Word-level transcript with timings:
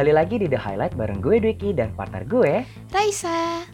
Kembali 0.00 0.16
lagi 0.16 0.40
di 0.40 0.48
The 0.48 0.56
Highlight 0.56 0.96
bareng 0.96 1.20
gue 1.20 1.36
Dwiki 1.44 1.76
dan 1.76 1.92
partner 1.92 2.24
gue. 2.24 2.64
Raisa. 2.88 3.68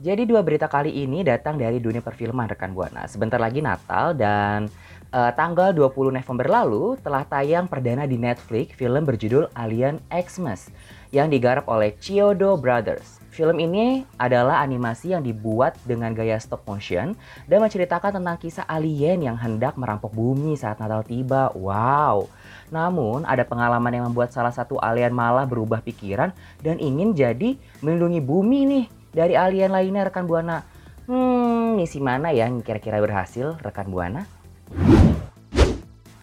Jadi 0.00 0.24
dua 0.24 0.40
berita 0.40 0.64
kali 0.64 1.04
ini 1.04 1.20
datang 1.20 1.60
dari 1.60 1.76
dunia 1.76 2.00
perfilman 2.00 2.48
rekan 2.48 2.72
Buana. 2.72 3.04
Sebentar 3.04 3.36
lagi 3.36 3.60
Natal 3.60 4.16
dan 4.16 4.72
eh, 5.12 5.32
tanggal 5.36 5.72
20 5.72 6.16
November 6.16 6.46
lalu 6.48 6.96
telah 7.00 7.24
tayang 7.24 7.66
perdana 7.68 8.04
di 8.04 8.20
Netflix 8.20 8.76
film 8.76 9.04
berjudul 9.08 9.48
Alien 9.56 10.00
Xmas 10.12 10.68
yang 11.14 11.32
digarap 11.32 11.64
oleh 11.68 11.96
Chiodo 11.96 12.60
Brothers. 12.60 13.18
Film 13.38 13.62
ini 13.62 14.02
adalah 14.18 14.58
animasi 14.66 15.14
yang 15.14 15.22
dibuat 15.22 15.78
dengan 15.86 16.10
gaya 16.10 16.42
stop 16.42 16.66
motion 16.66 17.14
dan 17.46 17.62
menceritakan 17.62 18.18
tentang 18.18 18.34
kisah 18.34 18.66
alien 18.66 19.22
yang 19.22 19.38
hendak 19.38 19.78
merampok 19.78 20.10
bumi 20.10 20.58
saat 20.58 20.82
Natal 20.82 21.06
tiba. 21.06 21.54
Wow. 21.54 22.26
Namun, 22.74 23.22
ada 23.22 23.46
pengalaman 23.46 23.94
yang 23.94 24.10
membuat 24.10 24.34
salah 24.34 24.50
satu 24.50 24.82
alien 24.82 25.14
malah 25.14 25.46
berubah 25.46 25.86
pikiran 25.86 26.34
dan 26.66 26.82
ingin 26.82 27.14
jadi 27.14 27.54
melindungi 27.78 28.18
bumi 28.18 28.60
nih 28.66 28.84
dari 29.14 29.38
alien 29.38 29.70
lainnya 29.70 30.10
rekan 30.10 30.26
Buana. 30.26 30.66
Hmm, 31.06 31.78
misi 31.78 32.02
mana 32.02 32.34
ya 32.34 32.50
yang 32.50 32.58
kira-kira 32.58 32.98
berhasil 32.98 33.54
rekan 33.62 33.86
Buana? 33.86 34.26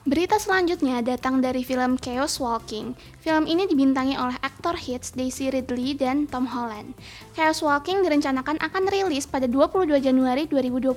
Berita 0.06 0.38
selanjutnya 0.38 1.02
datang 1.02 1.42
dari 1.42 1.66
film 1.66 1.98
Chaos 1.98 2.38
Walking. 2.38 2.94
Film 3.26 3.50
ini 3.50 3.66
dibintangi 3.66 4.14
oleh 4.14 4.38
aktor 4.46 4.78
hits 4.78 5.18
Daisy 5.18 5.50
Ridley 5.50 5.98
dan 5.98 6.30
Tom 6.30 6.46
Holland. 6.46 6.94
Chaos 7.34 7.66
Walking 7.66 8.06
direncanakan 8.06 8.62
akan 8.62 8.86
rilis 8.86 9.26
pada 9.26 9.50
22 9.50 9.98
Januari 9.98 10.46
2021. 10.46 10.94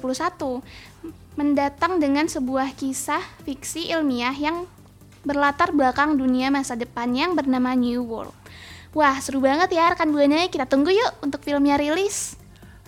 Mendatang 1.41 1.97
dengan 1.97 2.29
sebuah 2.29 2.77
kisah 2.77 3.25
fiksi 3.49 3.89
ilmiah 3.89 4.37
yang 4.37 4.69
berlatar 5.25 5.73
belakang 5.73 6.21
dunia 6.21 6.53
masa 6.53 6.77
depan 6.77 7.09
yang 7.17 7.33
bernama 7.33 7.73
New 7.73 8.05
World. 8.05 8.37
Wah, 8.93 9.17
seru 9.25 9.41
banget 9.41 9.73
ya 9.73 9.89
rekan 9.89 10.13
Buana. 10.13 10.45
Kita 10.53 10.69
tunggu 10.69 10.93
yuk 10.93 11.25
untuk 11.25 11.41
filmnya 11.41 11.81
rilis. 11.81 12.38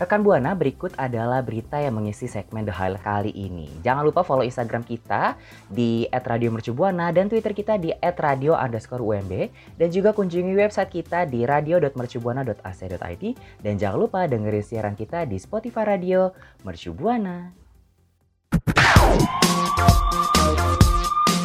Rekan 0.00 0.24
Buana, 0.24 0.56
berikut 0.56 0.96
adalah 0.96 1.44
berita 1.44 1.76
yang 1.76 2.00
mengisi 2.00 2.24
segmen 2.24 2.64
The 2.64 2.72
Highlight 2.72 3.04
kali 3.04 3.36
ini. 3.36 3.68
Jangan 3.84 4.08
lupa 4.08 4.24
follow 4.24 4.40
Instagram 4.40 4.80
kita 4.80 5.36
di 5.68 6.08
@radiomercubuana 6.08 7.12
dan 7.12 7.28
Twitter 7.28 7.52
kita 7.52 7.76
di 7.76 7.92
@radio 8.00 8.56
underscore 8.56 9.04
UMB. 9.04 9.52
Dan 9.76 9.92
juga 9.92 10.16
kunjungi 10.16 10.56
website 10.56 10.88
kita 10.88 11.28
di 11.28 11.44
radio.mercubuana.ac.id. 11.44 13.24
Dan 13.60 13.76
jangan 13.76 13.98
lupa 14.00 14.24
dengerin 14.24 14.64
siaran 14.64 14.96
kita 14.96 15.28
di 15.28 15.36
Spotify 15.36 15.84
Radio 15.84 16.32
Mercubuana. 16.64 17.52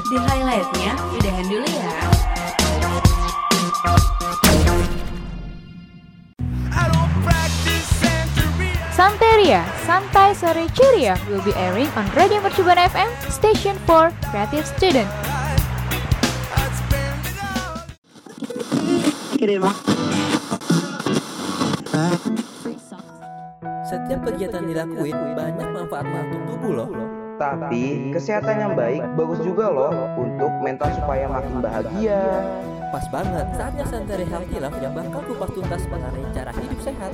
The 0.08 0.20
Highlight-nya 0.32 0.96
udahan 1.12 1.46
dulu 1.52 1.68
ya. 1.68 2.05
Santeria, 9.46 9.62
Santai 9.86 10.34
Sore 10.34 10.66
Ceria 10.74 11.14
will 11.30 11.46
be 11.46 11.54
airing 11.54 11.86
on 11.94 12.10
Radio 12.18 12.42
Mercubuana 12.42 12.90
FM, 12.90 13.06
Station 13.30 13.78
for 13.86 14.10
Creative 14.34 14.66
Student. 14.66 15.06
Setiap 23.86 24.20
kegiatan 24.26 24.66
dilakuin 24.66 25.14
banyak 25.38 25.70
manfaatnya 25.78 26.26
untuk 26.26 26.42
tubuh 26.50 26.72
loh. 26.82 26.90
Tapi 27.38 28.18
kesehatan 28.18 28.56
yang 28.58 28.74
baik 28.74 29.06
bagus 29.14 29.46
juga 29.46 29.70
loh 29.70 29.94
untuk 30.18 30.50
mental 30.66 30.90
supaya 30.98 31.30
makin 31.30 31.62
bahagia. 31.62 32.18
Pas 32.90 33.06
banget, 33.14 33.46
saatnya 33.54 33.86
Santai 33.94 34.26
Healthy 34.26 34.58
Life 34.58 34.80
yang 34.82 34.98
bakal 34.98 35.22
kupas 35.30 35.54
tuntas 35.54 35.86
mengenai 35.86 36.34
cara 36.34 36.50
hidup 36.50 36.82
sehat. 36.82 37.14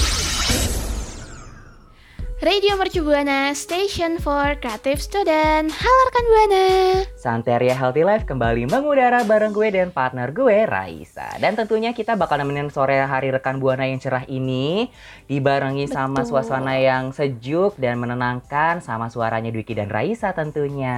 Radio 2.41 2.73
Mercu 2.73 3.05
Buana, 3.05 3.53
Station 3.53 4.17
for 4.17 4.57
Creative 4.57 4.97
Student. 4.97 5.69
Halo 5.69 6.01
rekan 6.09 6.25
Buana. 6.25 6.65
Santeria 7.13 7.77
Healthy 7.77 8.01
Life 8.01 8.25
kembali 8.25 8.65
mengudara 8.65 9.21
bareng 9.21 9.53
gue 9.53 9.69
dan 9.69 9.93
partner 9.93 10.33
gue 10.33 10.65
Raisa. 10.65 11.37
Dan 11.37 11.53
tentunya 11.53 11.93
kita 11.93 12.17
bakal 12.17 12.41
nemenin 12.41 12.73
sore 12.73 12.97
hari 12.97 13.29
rekan 13.29 13.61
Buana 13.61 13.85
yang 13.85 14.01
cerah 14.01 14.25
ini 14.25 14.89
dibarengi 15.29 15.85
sama 15.85 16.25
Betul. 16.25 16.41
suasana 16.41 16.81
yang 16.81 17.13
sejuk 17.13 17.77
dan 17.77 18.01
menenangkan 18.01 18.81
sama 18.81 19.13
suaranya 19.13 19.53
Dwiki 19.53 19.77
dan 19.77 19.93
Raisa 19.93 20.33
tentunya. 20.33 20.97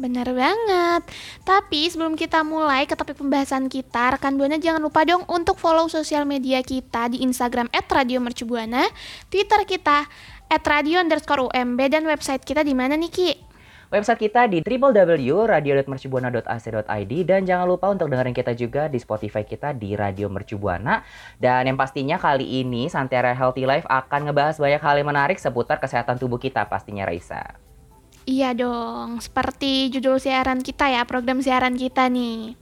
Benar 0.00 0.32
banget. 0.32 1.04
Tapi 1.44 1.84
sebelum 1.92 2.16
kita 2.16 2.40
mulai 2.48 2.88
ke 2.88 2.96
topik 2.96 3.20
pembahasan 3.20 3.68
kita, 3.68 4.16
rekan 4.16 4.40
Buana 4.40 4.56
jangan 4.56 4.80
lupa 4.80 5.04
dong 5.04 5.28
untuk 5.28 5.60
follow 5.60 5.84
sosial 5.92 6.24
media 6.24 6.64
kita 6.64 7.12
di 7.12 7.20
Instagram 7.28 7.68
@radiomercubuana, 7.76 8.88
Twitter 9.28 9.68
kita 9.68 10.08
@radio 10.48 11.04
underscore 11.04 11.52
UMB 11.52 11.80
dan 11.92 12.08
website 12.08 12.42
kita 12.42 12.64
di 12.64 12.72
mana 12.72 12.96
nih 12.96 13.12
Ki? 13.12 13.30
Website 13.88 14.28
kita 14.28 14.44
di 14.52 14.60
www.radio.mercubuana.ac.id 14.60 17.12
dan 17.24 17.48
jangan 17.48 17.64
lupa 17.64 17.88
untuk 17.88 18.12
dengerin 18.12 18.36
kita 18.36 18.52
juga 18.52 18.84
di 18.84 19.00
Spotify 19.00 19.48
kita 19.48 19.72
di 19.72 19.96
Radio 19.96 20.28
Mercubuana. 20.28 21.00
Dan 21.40 21.72
yang 21.72 21.80
pastinya 21.80 22.20
kali 22.20 22.60
ini 22.60 22.92
Santeria 22.92 23.32
Healthy 23.32 23.64
Life 23.64 23.88
akan 23.88 24.28
ngebahas 24.28 24.60
banyak 24.60 24.84
hal 24.84 25.00
yang 25.00 25.08
menarik 25.08 25.40
seputar 25.40 25.80
kesehatan 25.80 26.20
tubuh 26.20 26.36
kita 26.36 26.68
pastinya 26.68 27.08
Raisa. 27.08 27.56
Iya 28.28 28.52
dong, 28.52 29.24
seperti 29.24 29.88
judul 29.88 30.20
siaran 30.20 30.60
kita 30.60 30.92
ya, 30.92 31.08
program 31.08 31.40
siaran 31.40 31.72
kita 31.72 32.12
nih. 32.12 32.60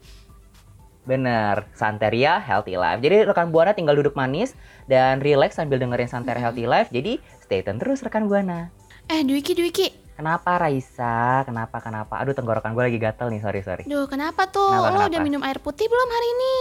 Bener, 1.06 1.70
Santeria 1.72 2.42
Healthy 2.42 2.74
Life. 2.74 2.98
Jadi 2.98 3.24
rekan 3.24 3.48
Buana 3.48 3.72
tinggal 3.72 3.94
duduk 3.94 4.18
manis 4.18 4.58
dan 4.84 5.22
relax 5.22 5.54
sambil 5.54 5.78
dengerin 5.78 6.10
Santeria 6.10 6.50
Healthy 6.50 6.66
Life. 6.66 6.90
Jadi 6.90 7.22
stay 7.40 7.62
tune 7.62 7.78
terus 7.78 8.02
rekan 8.02 8.26
Buana. 8.26 8.74
Eh, 9.06 9.22
Dwiki, 9.22 9.54
Dwiki. 9.54 9.86
Kenapa 10.18 10.58
Raisa? 10.58 11.46
Kenapa 11.46 11.78
kenapa? 11.78 12.18
Aduh 12.18 12.34
tenggorokan 12.34 12.74
gue 12.74 12.84
lagi 12.90 12.98
gatel 12.98 13.30
nih, 13.30 13.38
sorry 13.38 13.62
sorry. 13.62 13.84
Duh, 13.86 14.10
kenapa 14.10 14.50
tuh? 14.50 14.66
Kenapa, 14.66 14.90
Lo 14.90 14.98
udah 14.98 15.08
kenapa? 15.08 15.22
minum 15.22 15.42
air 15.46 15.62
putih 15.62 15.86
belum 15.86 16.08
hari 16.10 16.28
ini? 16.32 16.54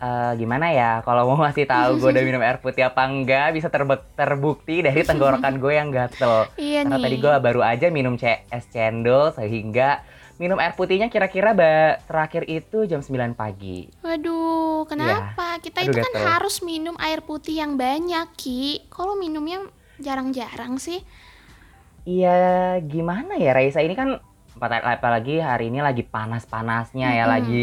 Eh, 0.00 0.32
gimana 0.40 0.72
ya? 0.72 1.04
Kalau 1.04 1.28
mau 1.28 1.36
masih 1.36 1.68
tahu 1.68 2.00
gue 2.00 2.08
udah 2.08 2.24
minum 2.24 2.40
air 2.40 2.56
putih 2.56 2.88
apa 2.88 3.04
enggak, 3.04 3.52
bisa 3.52 3.68
terbe- 3.68 4.00
terbukti 4.16 4.80
dari 4.80 5.04
tenggorokan 5.04 5.60
gue 5.60 5.72
yang 5.76 5.92
gatel. 5.92 6.48
Iya 6.56 6.88
Karena 6.88 6.96
nih. 6.96 7.04
tadi 7.04 7.16
gue 7.20 7.34
baru 7.36 7.60
aja 7.60 7.86
minum 7.92 8.16
es 8.16 8.64
cendol 8.72 9.36
sehingga 9.36 10.00
minum 10.40 10.56
air 10.56 10.72
putihnya 10.72 11.12
kira-kira 11.12 11.52
terakhir 12.08 12.48
itu 12.48 12.88
jam 12.88 13.04
9 13.04 13.36
pagi. 13.36 13.92
Waduh, 14.00 14.88
kenapa? 14.88 15.60
Kita 15.60 15.84
Aduh, 15.84 15.92
itu 15.92 15.98
kan 16.00 16.14
gatel. 16.16 16.24
harus 16.24 16.64
minum 16.64 16.96
air 16.96 17.20
putih 17.20 17.60
yang 17.60 17.76
banyak, 17.76 18.24
Ki. 18.40 18.88
Kalau 18.88 19.20
minumnya 19.20 19.68
jarang-jarang 20.00 20.80
sih. 20.80 21.04
Iya, 22.08 22.80
gimana 22.88 23.36
ya 23.36 23.52
Raisa 23.52 23.84
ini 23.84 23.92
kan 23.92 24.16
apalagi 24.56 25.44
hari 25.44 25.68
ini 25.68 25.84
lagi 25.84 26.02
panas-panasnya 26.08 27.08
ya 27.20 27.24
Mm-mm. 27.28 27.32
lagi 27.36 27.62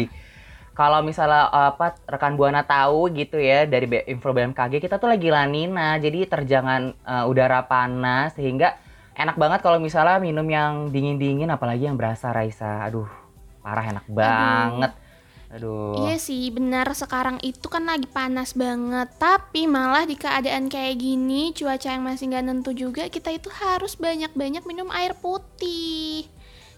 kalau 0.78 1.02
misalnya 1.02 1.50
apa 1.50 1.98
rekan 2.06 2.38
buana 2.38 2.62
tahu 2.62 3.10
gitu 3.14 3.38
ya 3.38 3.66
dari 3.66 3.86
info 4.06 4.30
BMKG 4.30 4.78
kita 4.78 5.02
tuh 5.02 5.10
lagi 5.10 5.30
lanina 5.30 5.98
jadi 5.98 6.26
terjangan 6.30 6.94
eh, 6.94 7.24
udara 7.26 7.66
panas 7.66 8.34
sehingga 8.38 8.78
enak 9.18 9.34
banget 9.34 9.60
kalau 9.66 9.82
misalnya 9.82 10.22
minum 10.22 10.46
yang 10.46 10.94
dingin-dingin 10.94 11.50
apalagi 11.50 11.90
yang 11.90 11.98
berasa 11.98 12.30
Raisa 12.30 12.86
aduh 12.86 13.10
parah 13.60 13.84
enak 13.90 14.06
banget 14.06 14.92
aduh 15.48 16.06
Iya 16.06 16.20
sih, 16.20 16.52
benar 16.52 16.92
sekarang 16.92 17.40
itu 17.40 17.72
kan 17.72 17.88
lagi 17.88 18.04
panas 18.04 18.52
banget. 18.52 19.08
Tapi 19.16 19.64
malah 19.64 20.04
di 20.04 20.12
keadaan 20.12 20.68
kayak 20.68 21.00
gini, 21.00 21.56
cuaca 21.56 21.88
yang 21.88 22.04
masih 22.04 22.28
nggak 22.28 22.44
nentu 22.44 22.76
juga, 22.76 23.08
kita 23.08 23.32
itu 23.32 23.48
harus 23.56 23.96
banyak-banyak 23.96 24.60
minum 24.68 24.92
air 24.92 25.16
putih. 25.16 26.28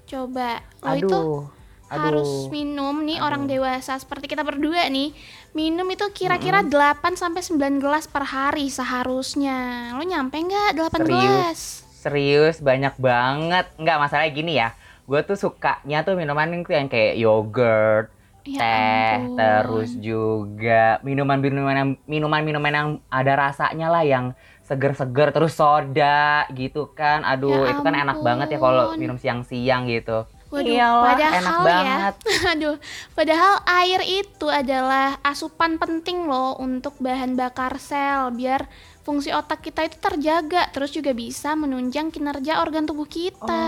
Coba, 0.07 0.63
lo 0.87 0.95
itu 0.95 1.11
aduh 1.11 1.51
Aduh. 1.91 1.99
harus 2.07 2.31
minum 2.55 3.03
nih 3.03 3.19
orang 3.19 3.51
Aduh. 3.51 3.59
dewasa 3.59 3.99
seperti 3.99 4.31
kita 4.31 4.47
berdua 4.47 4.87
nih. 4.87 5.11
Minum 5.51 5.91
itu 5.91 6.07
kira-kira 6.15 6.63
Mm-mm. 6.63 6.71
8 7.03 7.19
sampai 7.19 7.43
9 7.43 7.83
gelas 7.83 8.07
per 8.07 8.23
hari 8.23 8.71
seharusnya. 8.71 9.91
Lo 9.99 10.07
nyampe 10.07 10.39
nggak 10.39 10.79
8 10.79 11.03
Serius? 11.03 11.11
gelas? 11.11 11.61
Serius 12.01 12.65
banyak 12.65 12.97
banget. 12.97 13.69
Nggak 13.77 14.01
masalahnya 14.01 14.33
gini 14.33 14.53
ya. 14.57 14.73
Gue 15.05 15.21
tuh 15.21 15.37
sukanya 15.37 16.01
tuh 16.01 16.17
minuman 16.17 16.49
yang 16.49 16.65
yang 16.65 16.89
kayak 16.89 17.19
yogurt, 17.19 18.07
Ya 18.41 18.57
teh, 18.57 19.13
ampun. 19.21 19.37
terus 19.37 19.91
juga 20.01 20.97
minuman-minuman 21.05 21.77
yang 21.77 21.91
minuman-minuman 22.09 22.73
yang 22.73 22.89
ada 23.13 23.33
rasanya 23.37 23.93
lah 23.93 24.01
yang 24.01 24.33
seger-seger 24.65 25.35
terus 25.35 25.53
soda 25.53 26.49
gitu 26.55 26.89
kan. 26.95 27.21
Aduh, 27.27 27.67
Ya 27.67 27.75
itu 27.75 27.83
kan 27.83 27.93
enak 27.93 28.23
banget 28.23 28.49
ya 28.55 28.59
kalau 28.59 28.95
minum 28.97 29.19
siang-siang 29.19 29.91
gitu. 29.91 30.25
Waduh, 30.51 30.67
Iyalah, 30.67 31.05
padahal 31.15 31.35
enak 31.39 31.55
ya. 31.55 31.63
banget. 31.63 32.15
Aduh, 32.55 32.77
padahal 33.15 33.55
air 33.71 34.01
itu 34.03 34.47
adalah 34.51 35.15
asupan 35.23 35.79
penting 35.79 36.27
loh 36.27 36.59
untuk 36.59 36.99
bahan 36.99 37.39
bakar 37.39 37.79
sel 37.79 38.35
biar 38.35 38.67
fungsi 39.01 39.33
otak 39.33 39.65
kita 39.65 39.89
itu 39.89 39.97
terjaga 39.97 40.69
terus 40.71 40.93
juga 40.93 41.17
bisa 41.17 41.57
menunjang 41.57 42.13
kinerja 42.13 42.61
organ 42.61 42.85
tubuh 42.85 43.09
kita. 43.09 43.67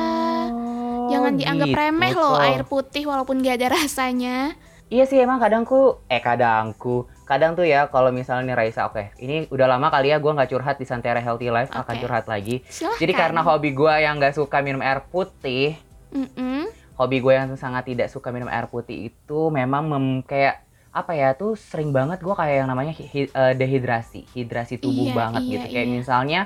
Oh, 0.53 1.09
Jangan 1.09 1.35
dianggap 1.35 1.69
gitu 1.73 1.81
remeh 1.81 2.13
loh 2.15 2.37
air 2.39 2.63
putih 2.69 3.09
walaupun 3.09 3.41
gak 3.41 3.57
ada 3.61 3.69
rasanya. 3.81 4.55
Iya 4.93 5.09
sih 5.09 5.17
emang 5.25 5.41
kadangku, 5.41 6.05
eh 6.05 6.21
kadangku, 6.21 7.09
kadang 7.25 7.57
tuh 7.57 7.65
ya 7.65 7.89
kalau 7.89 8.13
misalnya 8.13 8.53
nih 8.53 8.57
Raisa, 8.61 8.85
oke, 8.85 9.17
ini 9.25 9.49
udah 9.49 9.65
lama 9.65 9.89
kali 9.89 10.13
ya 10.13 10.21
gue 10.21 10.29
nggak 10.29 10.53
curhat 10.53 10.77
di 10.77 10.85
Santera 10.85 11.17
Healthy 11.17 11.49
Life, 11.49 11.73
akan 11.73 11.97
Oke. 11.97 12.03
curhat 12.05 12.29
lagi. 12.29 12.61
Silahkan. 12.69 13.01
Jadi 13.01 13.13
karena 13.17 13.41
hobi 13.41 13.73
gue 13.73 13.95
yang 14.05 14.21
nggak 14.21 14.37
suka 14.37 14.61
minum 14.61 14.85
air 14.85 15.01
putih, 15.09 15.81
Mm-mm. 16.13 16.69
hobi 17.01 17.25
gue 17.25 17.33
yang 17.33 17.57
sangat 17.57 17.89
tidak 17.89 18.13
suka 18.13 18.29
minum 18.37 18.53
air 18.53 18.69
putih 18.69 19.09
itu 19.09 19.41
memang 19.49 19.89
mem- 19.89 20.23
kayak 20.29 20.61
apa 20.93 21.13
ya 21.17 21.33
tuh 21.33 21.57
sering 21.57 21.89
banget 21.91 22.21
gue 22.21 22.35
kayak 22.37 22.65
yang 22.65 22.69
namanya 22.69 22.93
hi- 22.93 23.33
eh, 23.33 23.55
dehidrasi, 23.57 24.29
hidrasi 24.37 24.77
tubuh 24.77 25.09
Iya, 25.09 25.15
banget 25.17 25.43
iya, 25.49 25.53
gitu. 25.57 25.67
Kayak 25.73 25.89
iya. 25.89 25.97
misalnya, 25.99 26.41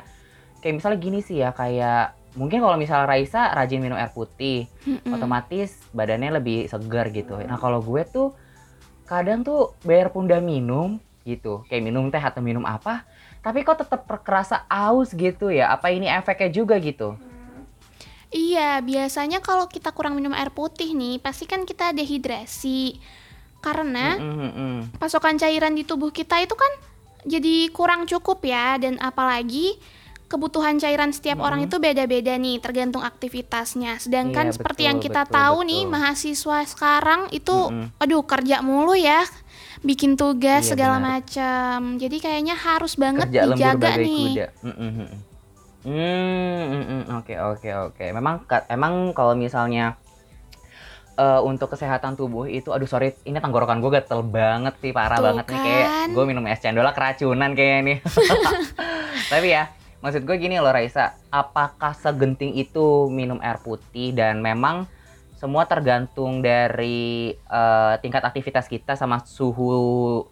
kayak 0.63 0.75
misalnya 0.79 0.99
gini 1.03 1.19
sih 1.19 1.37
ya, 1.43 1.51
kayak 1.51 2.15
mungkin 2.39 2.63
kalau 2.63 2.79
misalnya 2.79 3.11
Raisa 3.11 3.51
rajin 3.51 3.83
minum 3.83 3.99
air 3.99 4.15
putih, 4.15 4.71
Mm-mm. 4.87 5.11
otomatis 5.11 5.75
badannya 5.91 6.31
lebih 6.39 6.71
segar 6.71 7.11
gitu. 7.11 7.35
Nah 7.43 7.59
kalau 7.59 7.83
gue 7.83 8.03
tuh 8.07 8.29
kadang 9.07 9.43
tuh 9.43 9.75
bayar 9.83 10.15
pun 10.15 10.27
udah 10.31 10.39
minum 10.39 10.99
gitu, 11.27 11.67
kayak 11.67 11.83
minum 11.83 12.07
teh 12.15 12.23
atau 12.23 12.39
minum 12.39 12.63
apa, 12.63 13.03
tapi 13.43 13.67
kok 13.67 13.83
tetap 13.83 14.07
kerasa 14.23 14.63
aus 14.71 15.11
gitu 15.11 15.51
ya? 15.51 15.75
Apa 15.75 15.91
ini 15.91 16.07
efeknya 16.07 16.51
juga 16.55 16.79
gitu? 16.79 17.19
Iya, 18.31 18.83
biasanya 18.83 19.39
kalau 19.39 19.71
kita 19.71 19.95
kurang 19.95 20.19
minum 20.19 20.35
air 20.35 20.51
putih 20.51 20.93
nih, 20.93 21.23
pasti 21.23 21.47
kan 21.47 21.63
kita 21.63 21.95
dehidrasi. 21.95 22.99
Karena 23.67 24.15
Mm, 24.15 24.31
mm, 24.31 24.53
mm. 24.55 24.79
pasokan 25.03 25.35
cairan 25.43 25.75
di 25.75 25.83
tubuh 25.83 26.15
kita 26.15 26.39
itu 26.39 26.55
kan 26.55 26.71
jadi 27.27 27.67
kurang 27.75 28.07
cukup 28.07 28.47
ya 28.47 28.79
dan 28.79 29.03
apalagi 29.03 29.75
kebutuhan 30.31 30.79
cairan 30.79 31.11
setiap 31.11 31.43
orang 31.43 31.67
Mm-mm. 31.67 31.71
itu 31.71 31.83
beda-beda 31.83 32.35
nih 32.39 32.63
tergantung 32.63 33.03
aktivitasnya. 33.03 33.99
Sedangkan 33.99 34.51
Iya, 34.51 34.55
seperti 34.55 34.87
betul, 34.87 34.89
yang 34.91 34.99
kita 35.03 35.23
betul, 35.27 35.35
tahu 35.35 35.57
betul. 35.59 35.71
nih 35.71 35.83
mahasiswa 35.91 36.59
sekarang 36.67 37.21
itu 37.35 37.57
Mm-mm. 37.71 37.87
aduh 37.99 38.23
kerja 38.23 38.63
mulu 38.63 38.95
ya. 38.95 39.27
Bikin 39.83 40.15
tugas 40.15 40.67
Iya, 40.67 40.71
segala 40.75 40.97
macam. 40.99 41.99
Jadi 41.99 42.17
kayaknya 42.23 42.55
harus 42.59 42.95
banget 42.99 43.31
Kerja 43.31 43.43
dijaga 43.51 43.91
nih. 43.99 44.47
Mm, 44.63 44.71
mm, 44.71 44.93
mm. 44.95 45.11
Hmm, 45.87 46.63
mm, 46.75 46.85
mm, 46.91 47.03
oke 47.23 47.35
oke 47.39 47.71
oke. 47.91 48.05
Memang 48.11 48.43
emang 48.67 49.15
kalau 49.15 49.39
misalnya 49.39 49.95
eh, 51.17 51.41
untuk 51.43 51.73
kesehatan 51.73 52.15
tubuh 52.15 52.45
itu, 52.47 52.71
aduh 52.71 52.87
sorry, 52.89 53.17
ini 53.25 53.41
tenggorokan 53.41 53.81
gue 53.81 53.91
gatel 54.01 54.21
banget 54.23 54.77
sih, 54.81 54.93
parah 54.93 55.19
Tuh 55.19 55.25
banget 55.33 55.45
nih 55.49 55.61
kayak 55.61 55.89
kan. 55.89 56.09
gue 56.13 56.25
minum 56.29 56.45
es 56.47 56.61
cendol 56.61 56.89
keracunan 56.93 57.51
kayaknya 57.57 57.81
nih. 57.83 57.99
Tapi 59.33 59.47
ya, 59.51 59.73
maksud 60.05 60.23
gue 60.23 60.37
gini 60.39 60.61
loh 60.61 60.71
Raisa, 60.71 61.17
apakah 61.33 61.97
segenting 61.97 62.55
itu 62.55 63.11
minum 63.11 63.41
air 63.43 63.59
putih 63.59 64.15
dan 64.15 64.39
memang 64.45 64.87
semua 65.37 65.69
tergantung 65.69 66.41
dari 66.41 67.37
eh, 67.37 67.95
tingkat 68.01 68.25
aktivitas 68.25 68.69
kita 68.71 68.97
sama 68.97 69.21
suhu 69.25 69.69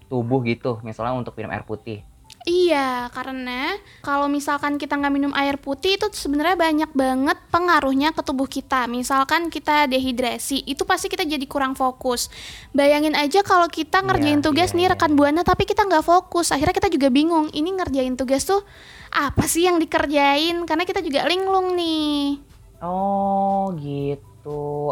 tubuh 0.09 0.41
gitu, 0.47 0.81
misalnya 0.81 1.13
untuk 1.17 1.37
minum 1.37 1.53
air 1.53 1.65
putih. 1.67 2.05
Iya, 2.45 3.09
karena 3.17 3.73
kalau 4.05 4.29
misalkan 4.29 4.77
kita 4.77 5.01
nggak 5.01 5.15
minum 5.17 5.33
air 5.33 5.57
putih 5.57 5.97
itu 5.97 6.13
sebenarnya 6.13 6.61
banyak 6.61 6.91
banget 6.93 7.39
pengaruhnya 7.49 8.13
ke 8.13 8.21
tubuh 8.21 8.45
kita. 8.45 8.85
Misalkan 8.85 9.49
kita 9.49 9.89
dehidrasi, 9.89 10.61
itu 10.69 10.85
pasti 10.85 11.09
kita 11.09 11.25
jadi 11.25 11.41
kurang 11.49 11.73
fokus. 11.73 12.29
Bayangin 12.77 13.17
aja 13.17 13.41
kalau 13.41 13.65
kita 13.73 14.05
ngerjain 14.05 14.45
Iya, 14.45 14.45
tugas 14.45 14.77
iya, 14.77 14.77
nih 14.77 14.87
iya. 14.87 14.93
rekan 14.93 15.17
buana 15.17 15.41
tapi 15.41 15.65
kita 15.65 15.89
nggak 15.89 16.05
fokus, 16.05 16.53
akhirnya 16.53 16.77
kita 16.77 16.93
juga 16.93 17.09
bingung. 17.09 17.49
Ini 17.49 17.71
ngerjain 17.81 18.13
tugas 18.21 18.45
tuh 18.45 18.61
apa 19.09 19.49
sih 19.49 19.65
yang 19.65 19.81
dikerjain? 19.81 20.69
Karena 20.69 20.85
kita 20.85 21.01
juga 21.01 21.25
linglung 21.25 21.73
nih. 21.81 22.45
Oh 22.85 23.73
gitu, 23.85 24.49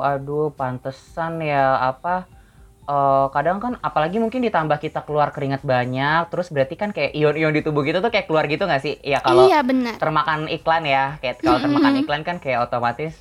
aduh 0.09 0.43
pantesan 0.59 1.33
ya 1.51 1.57
apa 1.91 2.11
eh, 2.89 3.27
kadang 3.31 3.59
kan 3.63 3.79
apalagi 3.79 4.19
mungkin 4.19 4.43
ditambah 4.43 4.79
kita 4.83 5.07
keluar 5.07 5.31
keringat 5.31 5.63
banyak, 5.63 6.31
terus 6.31 6.51
berarti 6.51 6.75
kan 6.75 6.91
kayak 6.91 7.15
ion-ion 7.15 7.55
di 7.55 7.63
tubuh 7.63 7.87
kita 7.87 8.03
tuh 8.03 8.11
kayak 8.11 8.27
keluar 8.27 8.47
gitu 8.51 8.67
nggak 8.67 8.83
sih? 8.83 8.99
Ya 9.03 9.23
kalau 9.23 9.47
iya 9.47 9.63
termakan 9.99 10.51
iklan 10.51 10.85
ya, 10.87 11.17
kayak 11.23 11.43
kalau 11.43 11.59
termakan 11.63 11.95
iklan 12.03 12.23
kan 12.27 12.37
kayak 12.43 12.67
otomatis 12.67 13.15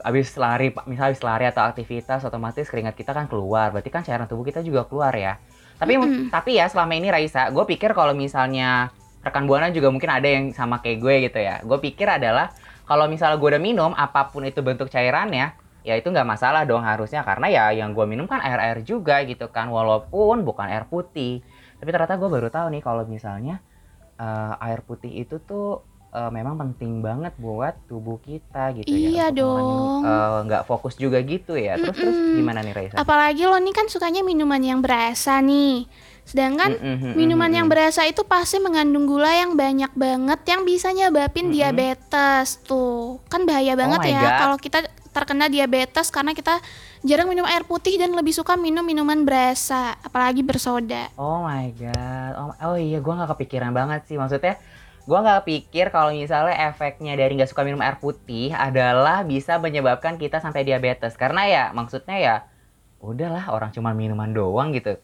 habis 0.00 0.32
lari, 0.40 0.72
misal 0.88 1.12
habis 1.12 1.20
lari 1.20 1.44
atau 1.44 1.60
aktivitas 1.60 2.24
otomatis 2.24 2.64
keringat 2.72 2.96
kita 2.96 3.12
kan 3.12 3.28
keluar, 3.28 3.68
berarti 3.68 3.92
kan 3.92 4.00
cairan 4.00 4.24
tubuh 4.24 4.48
kita 4.48 4.64
juga 4.64 4.88
keluar 4.88 5.12
ya. 5.12 5.36
Tapi 5.76 5.96
Mm-mm. 5.96 6.28
tapi 6.32 6.56
ya 6.56 6.68
selama 6.68 6.92
ini 6.96 7.12
Raisa, 7.12 7.52
gue 7.52 7.64
pikir 7.68 7.92
kalau 7.92 8.16
misalnya 8.16 8.92
rekan 9.20 9.44
buana 9.44 9.68
juga 9.68 9.92
mungkin 9.92 10.08
ada 10.08 10.24
yang 10.24 10.56
sama 10.56 10.80
kayak 10.80 10.98
gue 11.00 11.14
gitu 11.28 11.38
ya. 11.40 11.60
Gue 11.64 11.76
pikir 11.80 12.08
adalah 12.08 12.52
kalau 12.88 13.12
misalnya 13.12 13.36
gue 13.36 13.48
udah 13.56 13.62
minum 13.62 13.92
apa 13.92 14.32
pun 14.32 14.44
itu 14.48 14.64
bentuk 14.64 14.88
cairannya, 14.88 15.52
ya 15.88 15.94
itu 16.00 16.08
nggak 16.12 16.28
masalah 16.28 16.62
dong 16.68 16.82
harusnya 16.84 17.20
karena 17.28 17.46
ya 17.56 17.64
yang 17.80 17.90
gue 17.96 18.04
minum 18.12 18.26
kan 18.32 18.40
air-air 18.46 18.78
juga 18.84 19.14
gitu 19.30 19.46
kan 19.56 19.66
walaupun 19.72 20.36
bukan 20.48 20.66
air 20.72 20.84
putih. 20.92 21.40
Tapi 21.80 21.88
ternyata 21.92 22.14
gue 22.20 22.28
baru 22.28 22.48
tahu 22.52 22.66
nih 22.74 22.82
kalau 22.84 23.02
misalnya 23.08 23.54
eh, 24.20 24.54
air 24.66 24.80
putih 24.88 25.12
itu 25.22 25.36
tuh 25.48 25.64
eh, 26.16 26.30
memang 26.36 26.54
penting 26.60 26.92
banget 27.06 27.32
buat 27.40 27.74
tubuh 27.90 28.18
kita 28.22 28.74
gitu 28.78 28.94
Iya 28.94 29.08
ya. 29.08 29.32
untuk 29.32 29.36
dong. 29.38 30.00
eh, 30.04 30.36
nggak 30.46 30.62
fokus 30.70 30.94
juga 31.04 31.18
gitu 31.24 31.52
ya. 31.66 31.78
Terus 31.82 31.96
terus 32.02 32.18
Mm-mm. 32.18 32.34
gimana 32.36 32.60
nih 32.66 32.74
Raisa? 32.78 33.00
Apalagi 33.02 33.42
lo 33.48 33.56
nih 33.56 33.74
kan 33.78 33.86
sukanya 33.88 34.20
minuman 34.26 34.60
yang 34.60 34.80
berasa 34.84 35.38
nih. 35.40 35.86
Sedangkan 36.30 36.78
mm-mm, 36.78 37.18
Minuman 37.18 37.50
yang 37.50 37.66
berasa 37.66 38.06
itu 38.06 38.22
pasti 38.22 38.62
mengandung 38.62 39.10
gula 39.10 39.34
yang 39.34 39.58
banyak 39.58 39.90
banget 39.98 40.40
yang 40.46 40.62
bisa 40.62 40.94
nyebabin 40.94 41.50
Mm-mm. 41.50 41.56
diabetes 41.58 42.62
tuh. 42.62 43.18
Kan 43.26 43.50
bahaya 43.50 43.74
banget 43.74 43.98
my 43.98 44.10
ya 44.14 44.22
kalau 44.38 44.54
kita 44.54 44.86
terkena 45.10 45.50
diabetes 45.50 46.06
karena 46.14 46.30
kita 46.38 46.62
jarang 47.02 47.26
minum 47.26 47.42
air 47.42 47.66
putih 47.66 47.98
dan 47.98 48.14
lebih 48.14 48.30
suka 48.30 48.54
minum 48.54 48.86
minuman 48.86 49.26
berasa, 49.26 49.98
apalagi 50.06 50.46
bersoda. 50.46 51.10
Oh 51.18 51.42
my 51.42 51.74
god. 51.74 52.32
Oh, 52.38 52.54
oh 52.54 52.76
iya, 52.78 53.02
gua 53.02 53.18
nggak 53.18 53.34
kepikiran 53.34 53.74
banget 53.74 54.06
sih. 54.06 54.14
Maksudnya, 54.14 54.54
gua 55.10 55.18
nggak 55.26 55.42
pikir 55.50 55.90
kalau 55.90 56.14
misalnya 56.14 56.54
efeknya 56.70 57.18
dari 57.18 57.34
nggak 57.34 57.50
suka 57.50 57.66
minum 57.66 57.82
air 57.82 57.98
putih 57.98 58.54
adalah 58.54 59.26
bisa 59.26 59.58
menyebabkan 59.58 60.14
kita 60.14 60.38
sampai 60.38 60.62
diabetes. 60.62 61.18
Karena 61.18 61.42
ya, 61.50 61.64
maksudnya 61.74 62.16
ya, 62.22 62.36
udahlah 63.02 63.50
orang 63.50 63.74
cuma 63.74 63.90
minuman 63.90 64.30
doang 64.30 64.70
gitu. 64.70 64.94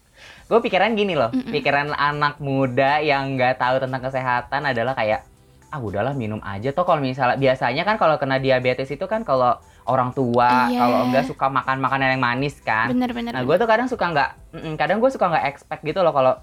Gue 0.46 0.58
pikiran 0.60 0.94
gini 0.94 1.18
loh, 1.18 1.30
Mm-mm. 1.30 1.50
pikiran 1.50 1.90
anak 1.90 2.38
muda 2.38 3.02
yang 3.02 3.34
nggak 3.34 3.58
tahu 3.58 3.82
tentang 3.82 3.98
kesehatan 4.00 4.62
adalah 4.64 4.94
kayak 4.94 5.26
ah 5.66 5.82
udahlah 5.82 6.14
minum 6.14 6.38
aja 6.40 6.70
toh 6.70 6.86
kalau 6.86 7.02
misalnya 7.02 7.34
biasanya 7.34 7.82
kan 7.82 7.98
kalau 7.98 8.14
kena 8.16 8.38
diabetes 8.38 8.86
itu 8.86 9.02
kan 9.04 9.26
kalau 9.26 9.58
orang 9.84 10.14
tua 10.14 10.70
Iya. 10.70 10.78
kalau 10.78 10.98
enggak 11.04 11.26
suka 11.26 11.50
makan 11.50 11.82
makanan 11.82 12.14
yang 12.14 12.22
manis 12.22 12.62
kan 12.62 12.86
Bener-bener. 12.88 13.34
Nah, 13.34 13.42
gue 13.42 13.56
tuh 13.56 13.66
kadang 13.66 13.90
suka 13.90 14.06
nggak, 14.06 14.30
kadang 14.78 15.02
gue 15.02 15.10
suka 15.10 15.26
nggak 15.26 15.44
expect 15.48 15.82
gitu 15.82 16.06
loh 16.06 16.14
kalau 16.14 16.38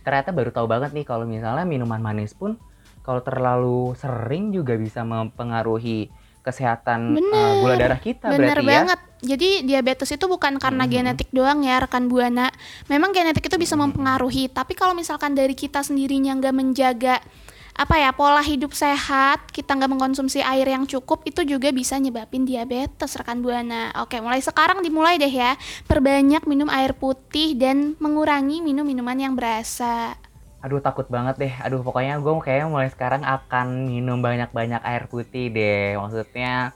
ternyata 0.00 0.32
baru 0.32 0.48
tahu 0.48 0.64
banget 0.64 0.90
nih 0.92 1.04
kalau 1.04 1.24
misalnya 1.24 1.64
minuman 1.64 2.00
manis 2.00 2.32
pun 2.32 2.56
kalau 3.00 3.20
terlalu 3.20 3.92
sering 3.94 4.48
juga 4.48 4.76
bisa 4.76 5.04
mempengaruhi 5.04 6.08
kesehatan 6.40 7.16
Bener. 7.16 7.32
uh, 7.32 7.52
gula 7.60 7.74
darah 7.76 8.00
kita 8.00 8.32
Bener 8.32 8.56
berarti 8.56 8.64
ya. 8.64 8.96
Jadi 9.24 9.64
diabetes 9.64 10.12
itu 10.12 10.28
bukan 10.28 10.60
karena 10.60 10.84
Mhm. 10.84 10.92
genetik 10.92 11.28
doang 11.32 11.64
ya 11.64 11.80
rekan 11.80 12.06
buana. 12.12 12.52
Memang 12.92 13.16
genetik 13.16 13.48
itu 13.48 13.56
bisa 13.56 13.74
mempengaruhi. 13.74 14.52
Tapi 14.52 14.76
kalau 14.76 14.92
misalkan 14.92 15.32
dari 15.32 15.56
kita 15.56 15.80
sendirinya 15.80 16.36
nggak 16.36 16.54
menjaga 16.54 17.24
apa 17.74 17.98
ya 17.98 18.14
pola 18.14 18.38
hidup 18.38 18.70
sehat, 18.70 19.50
kita 19.50 19.74
nggak 19.74 19.90
mengkonsumsi 19.90 20.38
air 20.46 20.62
yang 20.70 20.86
cukup, 20.86 21.26
itu 21.26 21.42
juga 21.42 21.74
bisa 21.74 21.98
nyebabin 21.98 22.46
diabetes 22.46 23.18
rekan 23.18 23.42
buana. 23.42 23.90
Oke, 23.98 24.22
mulai 24.22 24.38
sekarang 24.38 24.78
dimulai 24.78 25.18
deh 25.18 25.32
ya. 25.32 25.58
Perbanyak 25.90 26.46
minum 26.46 26.70
air 26.70 26.94
putih 26.94 27.58
dan 27.58 27.98
mengurangi 27.98 28.62
minum 28.62 28.86
minuman 28.86 29.18
yang 29.18 29.34
berasa. 29.34 30.14
Aduh 30.62 30.78
takut 30.78 31.10
banget 31.10 31.34
deh. 31.36 31.54
Aduh 31.66 31.82
pokoknya 31.82 32.22
gue 32.22 32.32
kayaknya 32.40 32.68
mulai 32.70 32.88
sekarang 32.94 33.26
akan 33.26 33.90
minum 33.90 34.22
banyak-banyak 34.22 34.80
air 34.86 35.10
putih 35.10 35.50
deh. 35.50 35.98
Maksudnya 35.98 36.72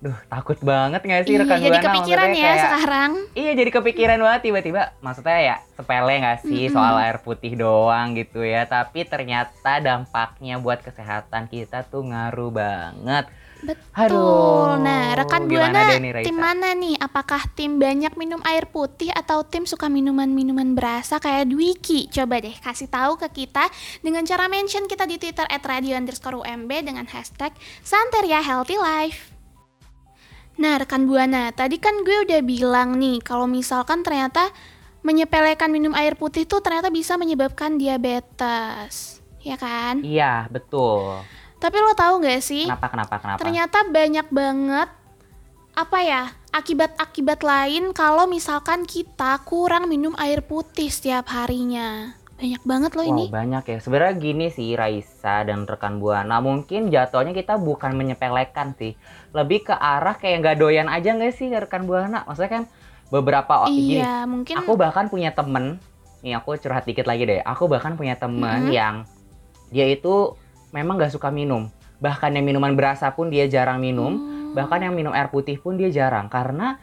Duh, 0.00 0.16
takut 0.26 0.56
banget 0.64 1.04
gak 1.04 1.28
sih 1.28 1.36
Iya, 1.36 1.44
rekan 1.44 1.58
jadi 1.60 1.76
Buana? 1.76 1.84
kepikiran 1.86 2.28
ya 2.30 2.40
kayak- 2.40 2.62
sekarang. 2.64 3.10
Iya 3.32 3.52
jadi 3.52 3.70
kepikiran 3.70 4.18
banget 4.18 4.40
tiba-tiba 4.42 4.82
maksudnya 4.98 5.38
ya 5.38 5.56
sepele 5.70 6.14
nggak 6.16 6.40
sih 6.40 6.62
Mm-mm. 6.66 6.74
soal 6.74 6.96
air 6.98 7.20
putih 7.20 7.52
doang 7.52 8.16
gitu 8.16 8.40
ya 8.40 8.64
tapi 8.64 9.04
ternyata 9.04 9.76
dampaknya 9.78 10.56
buat 10.56 10.80
kesehatan 10.80 11.46
kita 11.46 11.84
tuh 11.84 12.00
ngaruh 12.02 12.48
banget. 12.48 13.28
Betul. 13.60 13.92
Aduh. 13.92 14.80
Nah, 14.80 15.12
rekan 15.12 15.44
Buana 15.44 15.92
nih, 15.92 16.24
tim 16.24 16.32
mana 16.32 16.72
nih? 16.72 16.96
Apakah 16.96 17.44
tim 17.52 17.76
banyak 17.76 18.16
minum 18.16 18.40
air 18.42 18.64
putih 18.64 19.12
atau 19.12 19.44
tim 19.44 19.68
suka 19.68 19.84
minuman-minuman 19.86 20.72
berasa 20.72 21.20
kayak 21.20 21.44
Dwiki? 21.44 22.08
Coba 22.08 22.40
deh 22.40 22.56
kasih 22.56 22.88
tahu 22.88 23.20
ke 23.20 23.44
kita 23.44 23.68
dengan 24.00 24.24
cara 24.24 24.48
mention 24.48 24.88
kita 24.88 25.04
di 25.04 25.20
Twitter 25.20 25.44
@radio 25.44 25.92
underscore 25.92 26.40
UMB 26.40 26.72
dengan 26.80 27.04
hashtag 27.04 27.52
Santeria 27.84 28.40
Healthy 28.40 28.80
Life. 28.80 29.39
Nah, 30.60 30.76
rekan 30.76 31.08
Buana, 31.08 31.48
tadi 31.56 31.80
kan 31.80 32.04
gue 32.04 32.28
udah 32.28 32.44
bilang 32.44 33.00
nih 33.00 33.24
kalau 33.24 33.48
misalkan 33.48 34.04
ternyata 34.04 34.52
menyepelekan 35.00 35.72
minum 35.72 35.96
air 35.96 36.20
putih 36.20 36.44
tuh 36.44 36.60
ternyata 36.60 36.92
bisa 36.92 37.16
menyebabkan 37.16 37.80
diabetes. 37.80 39.24
Ya 39.40 39.56
kan? 39.56 40.04
Iya 40.04 40.52
betul. 40.52 41.24
Tapi 41.56 41.76
lo 41.80 41.96
tahu 41.96 42.20
gak 42.28 42.44
sih? 42.44 42.68
Kenapa 42.68 42.92
kenapa 42.92 43.14
kenapa? 43.16 43.40
Ternyata 43.40 43.88
banyak 43.88 44.26
banget 44.28 44.88
apa 45.72 45.98
ya 46.04 46.22
akibat-akibat 46.52 47.40
lain 47.40 47.96
kalau 47.96 48.28
misalkan 48.28 48.84
kita 48.84 49.40
kurang 49.48 49.88
minum 49.88 50.12
air 50.20 50.44
putih 50.44 50.92
setiap 50.92 51.32
harinya. 51.32 52.19
Banyak 52.40 52.62
banget 52.64 52.90
loh 52.96 53.04
Wow 53.04 53.12
ini. 53.12 53.24
banyak 53.28 53.64
ya. 53.66 53.78
Sebenarnya 53.78 54.14
gini 54.16 54.46
sih 54.48 54.72
Raisa 54.72 55.44
dan 55.44 55.68
rekan 55.68 56.00
Buana. 56.00 56.40
Mungkin 56.40 56.88
jatuhnya 56.88 57.30
kita 57.30 57.54
bukan 57.54 57.92
menyepelekan 57.92 58.72
sih. 58.74 58.96
Lebih 59.30 59.68
ke 59.68 59.74
arah 59.74 60.16
kayak 60.16 60.40
nggak 60.40 60.56
doyan 60.56 60.88
aja 60.88 61.12
nggak 61.12 61.30
sih 61.30 61.52
rekan 61.52 61.84
Buana? 61.84 62.24
Maksudnya 62.24 62.48
kan 62.50 62.64
beberapa 63.08 63.68
gini. 63.68 64.00
iya, 64.00 64.24
mungkin 64.24 64.56
Aku 64.56 64.72
bahkan 64.74 65.06
punya 65.06 65.30
temen, 65.30 65.76
nih 66.20 66.32
aku 66.34 66.56
curhat 66.56 66.84
dikit 66.84 67.04
lagi 67.04 67.26
deh. 67.26 67.40
Aku 67.42 67.66
bahkan 67.66 67.92
punya 67.92 68.16
temen 68.16 68.66
Mhm. 68.66 68.72
yang 68.72 68.94
dia 69.68 69.84
itu 69.84 70.32
memang 70.70 70.96
gak 70.96 71.12
suka 71.12 71.28
minum. 71.28 71.68
Bahkan 71.98 72.32
yang 72.32 72.42
minuman 72.42 72.72
berasa 72.72 73.10
pun 73.10 73.28
dia 73.28 73.44
jarang 73.44 73.76
minum. 73.76 74.16
Hmm. 74.16 74.56
Bahkan 74.56 74.80
yang 74.80 74.94
minum 74.94 75.12
air 75.12 75.28
putih 75.28 75.60
pun 75.60 75.76
dia 75.76 75.92
jarang. 75.92 76.26
Karena 76.26 76.80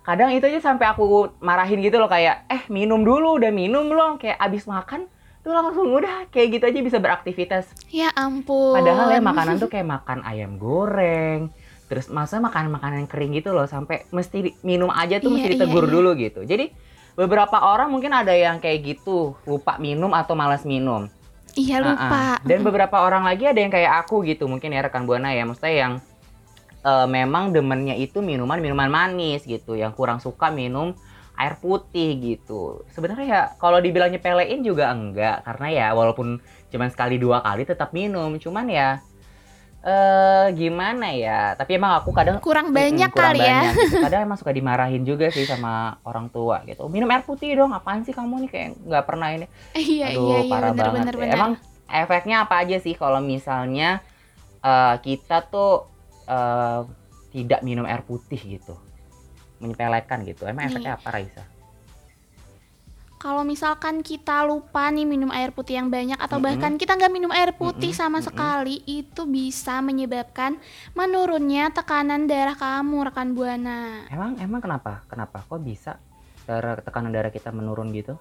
kadang 0.00 0.32
itu 0.32 0.44
aja 0.48 0.60
sampai 0.60 0.88
aku 0.88 1.30
marahin 1.44 1.80
gitu 1.84 2.00
loh 2.00 2.08
kayak, 2.08 2.48
eh 2.48 2.62
minum 2.72 3.04
dulu, 3.04 3.36
udah 3.36 3.52
minum 3.52 3.86
belum? 3.86 4.16
Kayak 4.16 4.40
abis 4.40 4.64
makan 4.64 5.06
tuh 5.40 5.56
langsung 5.56 5.88
udah 5.88 6.28
kayak 6.28 6.60
gitu 6.60 6.64
aja 6.68 6.78
bisa 6.84 6.98
beraktivitas. 7.00 7.72
ya 7.88 8.12
ampun. 8.12 8.76
Padahal 8.76 9.08
ya 9.08 9.20
makanan 9.24 9.56
tuh 9.56 9.72
kayak 9.72 9.88
makan 9.88 10.20
ayam 10.28 10.60
goreng, 10.60 11.48
terus 11.88 12.12
masa 12.12 12.36
makan 12.44 12.68
makanan 12.68 13.08
kering 13.08 13.40
gitu 13.40 13.56
loh 13.56 13.64
sampai 13.64 14.04
mesti 14.12 14.52
minum 14.60 14.92
aja 14.92 15.16
tuh 15.16 15.32
Iya, 15.32 15.34
mesti 15.36 15.48
iya, 15.48 15.54
ditegur 15.56 15.84
iya. 15.88 15.92
dulu 15.96 16.10
gitu. 16.20 16.40
Jadi 16.44 16.68
beberapa 17.16 17.56
orang 17.56 17.88
mungkin 17.88 18.12
ada 18.12 18.36
yang 18.36 18.60
kayak 18.60 18.84
gitu 18.84 19.32
lupa 19.48 19.80
minum 19.80 20.12
atau 20.12 20.36
malas 20.36 20.68
minum. 20.68 21.08
Iya 21.56 21.82
lupa. 21.82 22.38
Uh-uh. 22.38 22.46
Dan 22.46 22.60
beberapa 22.62 23.00
orang 23.02 23.26
lagi 23.26 23.48
ada 23.48 23.58
yang 23.58 23.72
kayak 23.72 24.06
aku 24.06 24.22
gitu 24.28 24.44
mungkin 24.46 24.70
ya 24.70 24.84
rekan 24.84 25.08
buana 25.08 25.32
ya, 25.32 25.48
maksudnya 25.48 25.74
yang 25.74 25.92
eh, 26.80 27.06
memang 27.08 27.52
demennya 27.52 27.94
itu 27.96 28.20
minuman 28.20 28.58
minuman 28.60 28.88
manis 28.88 29.44
gitu, 29.44 29.76
yang 29.76 29.92
kurang 29.92 30.18
suka 30.18 30.48
minum 30.52 30.92
air 31.40 31.56
putih 31.56 32.20
gitu. 32.20 32.84
Sebenarnya 32.92 33.26
ya 33.26 33.42
kalau 33.56 33.80
dibilang 33.80 34.12
nyepelein 34.12 34.60
juga 34.60 34.92
enggak 34.92 35.40
karena 35.48 35.66
ya 35.72 35.86
walaupun 35.96 36.36
cuman 36.68 36.88
sekali 36.92 37.16
dua 37.16 37.40
kali 37.40 37.64
tetap 37.64 37.96
minum, 37.96 38.36
cuman 38.36 38.68
ya 38.68 38.88
eh 39.80 40.52
gimana 40.52 41.08
ya? 41.16 41.56
Tapi 41.56 41.80
emang 41.80 41.96
aku 41.96 42.12
kadang 42.12 42.36
Kurang 42.44 42.76
banyak 42.76 43.08
kurang 43.08 43.32
kali 43.32 43.40
ya. 43.40 43.72
banyak 43.72 43.88
gitu. 43.88 43.96
Kadang 44.04 44.20
emang 44.28 44.36
suka 44.36 44.52
dimarahin 44.52 45.02
juga 45.08 45.32
sih 45.32 45.48
sama 45.48 45.96
orang 46.04 46.28
tua 46.28 46.60
gitu. 46.68 46.84
Minum 46.92 47.08
air 47.08 47.24
putih 47.24 47.56
dong, 47.56 47.72
apaan 47.72 48.04
sih 48.04 48.12
kamu 48.12 48.44
nih 48.44 48.50
kayak 48.52 48.68
nggak 48.76 49.04
pernah 49.08 49.28
ini. 49.32 49.46
Iya 49.72 50.12
Aduh, 50.12 50.28
iya 50.28 50.38
iya 50.44 50.52
parah 50.52 50.70
bener 50.76 50.84
banget 50.84 51.00
bener 51.00 51.14
ya. 51.16 51.20
bener. 51.24 51.32
Emang 51.32 51.52
efeknya 51.88 52.36
apa 52.44 52.54
aja 52.60 52.76
sih 52.76 52.92
kalau 52.92 53.24
misalnya 53.24 54.04
eh, 54.60 54.94
kita 55.00 55.48
tuh 55.48 55.88
eh, 56.30 56.80
tidak 57.34 57.60
minum 57.66 57.82
air 57.86 58.06
putih 58.06 58.38
gitu? 58.38 58.78
Menyepelekan 59.58 60.22
gitu. 60.22 60.46
Emang 60.46 60.70
Nih. 60.70 60.72
efeknya 60.72 60.94
apa 60.94 61.08
Raisa? 61.10 61.44
Kalau 63.20 63.44
misalkan 63.44 64.00
kita 64.00 64.48
lupa 64.48 64.88
nih 64.88 65.04
minum 65.04 65.28
air 65.28 65.52
putih 65.52 65.76
yang 65.76 65.92
banyak 65.92 66.16
atau 66.16 66.40
Mm-mm. 66.40 66.56
bahkan 66.56 66.72
kita 66.80 66.96
nggak 66.96 67.12
minum 67.12 67.28
air 67.36 67.52
putih 67.52 67.92
Mm-mm, 67.92 68.00
sama 68.00 68.24
mm-mm. 68.24 68.32
sekali, 68.32 68.80
itu 68.88 69.28
bisa 69.28 69.84
menyebabkan 69.84 70.56
menurunnya 70.96 71.68
tekanan 71.68 72.24
darah 72.24 72.56
kamu 72.56 73.12
rekan 73.12 73.36
buana. 73.36 74.08
Emang 74.08 74.40
emang 74.40 74.64
kenapa? 74.64 75.04
Kenapa? 75.04 75.44
Kok 75.44 75.60
bisa 75.60 76.00
darah 76.48 76.80
tekanan 76.80 77.12
darah 77.12 77.28
kita 77.28 77.52
menurun 77.52 77.92
gitu? 77.92 78.16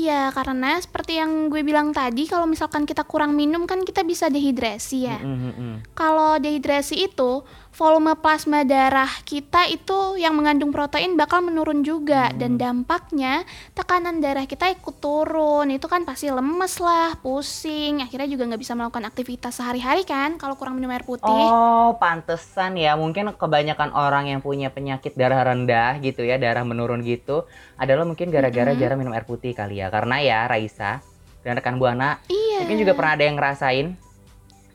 Iya, 0.00 0.32
karena 0.32 0.80
seperti 0.80 1.20
yang 1.20 1.52
gue 1.52 1.60
bilang 1.60 1.92
tadi, 1.92 2.24
kalau 2.24 2.48
misalkan 2.48 2.88
kita 2.88 3.04
kurang 3.04 3.36
minum 3.36 3.68
kan 3.68 3.84
kita 3.84 4.00
bisa 4.00 4.32
dehidrasi 4.32 4.98
ya. 5.04 5.20
Mm-mm, 5.20 5.38
mm-mm. 5.52 5.72
Kalau 5.92 6.40
dehidrasi 6.40 7.04
itu, 7.04 7.44
volume 7.70 8.18
plasma 8.18 8.66
darah 8.66 9.08
kita 9.22 9.70
itu 9.70 10.18
yang 10.18 10.34
mengandung 10.36 10.74
protein 10.74 11.14
bakal 11.14 11.40
menurun 11.40 11.86
juga 11.86 12.28
dan 12.34 12.58
dampaknya 12.58 13.46
tekanan 13.72 14.18
darah 14.18 14.44
kita 14.44 14.68
ikut 14.74 15.00
turun. 15.00 15.70
Itu 15.70 15.86
kan 15.86 16.04
pasti 16.04 16.28
lemes 16.28 16.76
lah, 16.82 17.16
pusing, 17.22 18.04
akhirnya 18.04 18.28
juga 18.28 18.50
nggak 18.50 18.60
bisa 18.60 18.74
melakukan 18.76 19.06
aktivitas 19.06 19.56
sehari-hari 19.62 20.02
kan 20.04 20.36
kalau 20.36 20.58
kurang 20.58 20.76
minum 20.76 20.90
air 20.92 21.06
putih. 21.06 21.24
Oh, 21.26 21.96
pantesan 21.96 22.76
ya. 22.76 22.98
Mungkin 22.98 23.32
kebanyakan 23.38 23.94
orang 23.94 24.28
yang 24.28 24.40
punya 24.42 24.68
penyakit 24.68 25.14
darah 25.14 25.46
rendah 25.46 25.96
gitu 26.02 26.26
ya, 26.26 26.36
darah 26.36 26.66
menurun 26.66 27.00
gitu, 27.06 27.46
adalah 27.80 28.04
mungkin 28.04 28.28
gara-gara 28.28 28.74
Mm-mm. 28.74 28.82
jarang 28.82 28.98
minum 29.00 29.14
air 29.14 29.24
putih 29.24 29.54
kali 29.56 29.80
ya. 29.80 29.88
Karena 29.88 30.20
ya 30.20 30.44
Raisa 30.50 31.00
dan 31.40 31.56
rekan 31.56 31.80
Buana 31.80 32.20
Iya. 32.28 32.68
mungkin 32.68 32.76
juga 32.84 32.92
pernah 32.92 33.16
ada 33.16 33.24
yang 33.24 33.36
ngerasain 33.40 33.86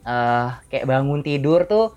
eh 0.06 0.48
kayak 0.70 0.86
bangun 0.86 1.22
tidur 1.22 1.66
tuh 1.70 1.94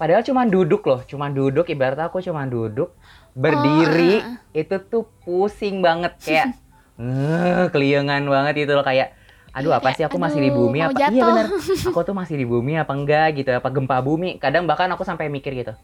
padahal 0.00 0.24
cuma 0.24 0.48
duduk 0.48 0.80
loh, 0.88 1.04
cuma 1.04 1.28
duduk 1.28 1.68
ibarat 1.68 2.00
aku 2.00 2.24
cuma 2.24 2.48
duduk 2.48 2.96
berdiri 3.36 4.24
ah, 4.24 4.40
itu 4.56 4.76
tuh 4.88 5.04
pusing 5.22 5.84
banget 5.84 6.16
kayak 6.24 6.56
eh 7.00 7.68
keliengan 7.68 8.24
banget 8.24 8.64
itu 8.64 8.72
loh 8.72 8.82
kayak 8.82 9.12
aduh 9.52 9.74
Iya, 9.74 9.78
apa 9.82 9.88
sih 9.92 10.04
aku 10.06 10.16
masih 10.16 10.40
di 10.40 10.50
aduh, 10.50 10.58
bumi 10.62 10.78
apa? 10.80 10.94
iya 10.96 10.98
jatuh. 11.10 11.26
benar 11.28 11.46
aku 11.92 12.00
tuh 12.06 12.14
masih 12.16 12.34
di 12.40 12.46
bumi 12.48 12.72
apa 12.80 12.92
enggak 12.96 13.28
gitu 13.36 13.50
apa 13.52 13.68
gempa 13.68 13.98
bumi. 14.00 14.40
Kadang 14.40 14.64
bahkan 14.64 14.88
aku 14.94 15.02
sampai 15.04 15.28
mikir 15.28 15.52
gitu 15.52 15.74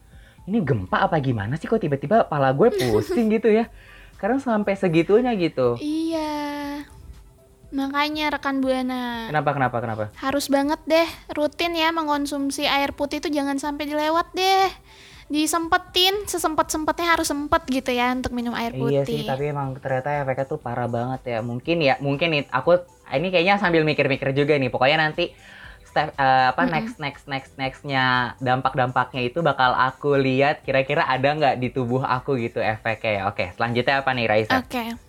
ini 0.47 0.63
gempa 0.63 1.03
apa 1.03 1.19
gimana 1.19 1.59
sih 1.59 1.67
kok 1.67 1.83
tiba-tiba 1.83 2.23
pala 2.31 2.55
gue 2.55 2.71
pusing 2.71 3.27
gitu 3.35 3.51
ya? 3.51 3.67
Kadang 4.17 4.39
sampai 4.41 4.79
segitunya 4.79 5.35
gitu. 5.35 5.77
Iya. 5.83 6.46
Makanya 7.77 8.33
rekan 8.33 8.65
buana 8.65 9.29
kenapa 9.29 9.51
kenapa 9.53 9.77
kenapa 9.85 10.05
harus 10.17 10.49
banget 10.49 10.81
deh 10.89 11.09
rutin 11.37 11.77
ya 11.77 11.93
mengkonsumsi 11.93 12.65
air 12.65 12.97
putih 12.97 13.21
itu 13.21 13.29
jangan 13.29 13.61
sampai 13.61 13.85
dilewat 13.85 14.33
deh. 14.33 14.73
Disempetin 15.27 16.23
sesempet-sempetnya 16.31 17.19
harus 17.19 17.27
sempet 17.27 17.67
gitu 17.67 17.91
ya 17.91 18.15
untuk 18.15 18.31
minum 18.31 18.55
air 18.55 18.71
putih. 18.71 18.95
Iya 18.95 19.03
sih, 19.03 19.21
tapi 19.27 19.51
emang 19.51 19.75
ternyata 19.83 20.23
efeknya 20.23 20.47
tuh 20.47 20.63
parah 20.63 20.87
banget 20.87 21.21
ya. 21.27 21.39
Mungkin 21.43 21.83
ya, 21.83 21.99
mungkin 21.99 22.31
nih 22.31 22.43
aku 22.47 22.79
ini 23.11 23.35
kayaknya 23.35 23.59
sambil 23.59 23.83
mikir-mikir 23.83 24.31
juga 24.31 24.55
nih. 24.55 24.71
Pokoknya 24.71 25.03
nanti 25.03 25.35
step 25.83 26.15
eh, 26.15 26.47
apa 26.55 26.63
Mm-mm. 26.63 26.75
next 26.79 26.97
next 27.03 27.25
next 27.27 27.53
nextnya 27.59 28.39
dampak-dampaknya 28.39 29.27
itu 29.27 29.43
bakal 29.43 29.75
aku 29.75 30.15
lihat 30.15 30.63
kira-kira 30.63 31.03
ada 31.03 31.27
nggak 31.27 31.59
di 31.59 31.75
tubuh 31.75 32.07
aku 32.07 32.39
gitu 32.39 32.63
efeknya. 32.63 33.11
ya. 33.11 33.23
Oke, 33.27 33.51
selanjutnya 33.59 34.07
apa 34.07 34.11
nih 34.15 34.27
Raisa? 34.31 34.63
Oke. 34.63 35.06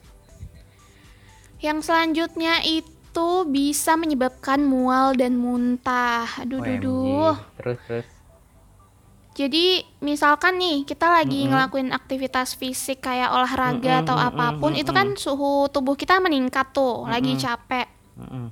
Yang 1.57 1.89
selanjutnya 1.89 2.61
itu 2.61 3.29
bisa 3.49 3.97
menyebabkan 3.97 4.61
mual 4.61 5.17
dan 5.17 5.41
muntah. 5.41 6.29
Aduh, 6.41 6.61
duh, 6.61 6.77
OMG. 6.77 6.83
duh. 6.85 7.35
Terus 7.57 7.79
terus. 7.89 8.07
Jadi 9.37 9.85
misalkan 10.01 10.57
nih 10.57 10.81
kita 10.81 11.13
lagi 11.13 11.45
Mm-mm. 11.45 11.53
ngelakuin 11.53 11.93
aktivitas 11.93 12.57
fisik 12.57 13.05
kayak 13.05 13.29
olahraga 13.29 14.01
Mm-mm, 14.01 14.03
atau 14.09 14.17
mm-mm, 14.17 14.29
apa 14.33 14.45
pun, 14.57 14.73
itu 14.73 14.89
mm-mm. 14.89 14.97
kan 14.97 15.07
suhu 15.13 15.69
tubuh 15.69 15.93
kita 15.93 16.17
meningkat 16.17 16.73
tuh, 16.73 17.05
lagi 17.05 17.37
Mm-mm. 17.37 17.45
capek. 17.45 17.85
Mm-mm. 18.17 18.49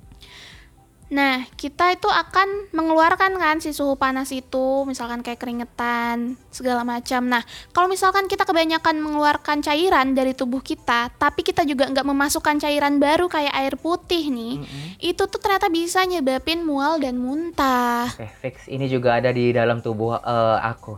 Nah, 1.05 1.45
kita 1.53 1.93
itu 1.93 2.09
akan 2.09 2.73
mengeluarkan 2.73 3.37
kan 3.37 3.61
si 3.61 3.77
suhu 3.77 3.93
panas 3.93 4.33
itu, 4.33 4.89
misalkan 4.89 5.21
kayak 5.21 5.37
keringetan, 5.37 6.33
segala 6.49 6.81
macam. 6.81 7.29
Nah, 7.29 7.45
kalau 7.77 7.85
misalkan 7.85 8.25
kita 8.25 8.41
kebanyakan 8.41 8.97
mengeluarkan 8.97 9.61
cairan 9.61 10.17
dari 10.17 10.33
tubuh 10.33 10.65
kita, 10.65 11.13
tapi 11.13 11.45
kita 11.45 11.61
juga 11.61 11.93
nggak 11.93 12.09
memasukkan 12.09 12.57
cairan 12.57 12.97
baru 12.97 13.29
kayak 13.29 13.53
air 13.53 13.77
putih 13.77 14.33
nih, 14.33 14.65
Mm-mm. 14.65 14.85
itu 14.97 15.23
tuh 15.29 15.37
ternyata 15.37 15.69
bisa 15.69 16.01
nyebabin 16.09 16.65
mual 16.65 16.97
dan 16.97 17.21
muntah. 17.21 18.09
Oke, 18.09 18.25
fix. 18.41 18.65
Ini 18.65 18.89
juga 18.89 19.21
ada 19.21 19.29
di 19.29 19.53
dalam 19.53 19.85
tubuh 19.85 20.17
eh, 20.17 20.57
aku. 20.65 20.97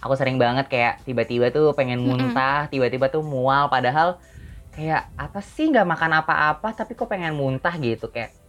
Aku 0.00 0.14
sering 0.16 0.38
banget 0.40 0.70
kayak 0.70 1.02
tiba-tiba 1.04 1.50
tuh 1.50 1.74
pengen 1.74 2.00
muntah, 2.00 2.70
tiba-tiba 2.70 3.10
tuh 3.12 3.20
mual, 3.20 3.68
padahal 3.68 4.16
kayak 4.72 5.10
apa 5.18 5.42
sih 5.42 5.68
nggak 5.68 5.84
makan 5.84 6.22
apa-apa, 6.24 6.72
tapi 6.72 6.94
kok 6.94 7.10
pengen 7.10 7.34
muntah 7.34 7.74
gitu 7.76 8.08
kayak. 8.08 8.39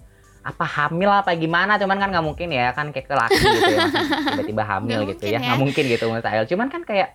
Apa 0.42 0.66
hamil 0.66 1.10
apa 1.14 1.38
gimana 1.38 1.78
cuman 1.78 1.98
kan 2.02 2.10
nggak 2.10 2.26
mungkin 2.26 2.50
ya 2.50 2.74
kan 2.74 2.90
kayak 2.90 3.06
ke 3.06 3.14
laki 3.14 3.38
gitu 3.38 3.72
ya 3.78 3.86
tiba-tiba 4.26 4.64
hamil 4.66 5.00
gitu 5.14 5.24
ya 5.30 5.38
ya. 5.38 5.40
nggak 5.40 5.60
mungkin 5.62 5.84
gitu 5.86 6.04
mustahil 6.10 6.50
cuman 6.50 6.68
kan 6.74 6.82
kayak 6.82 7.14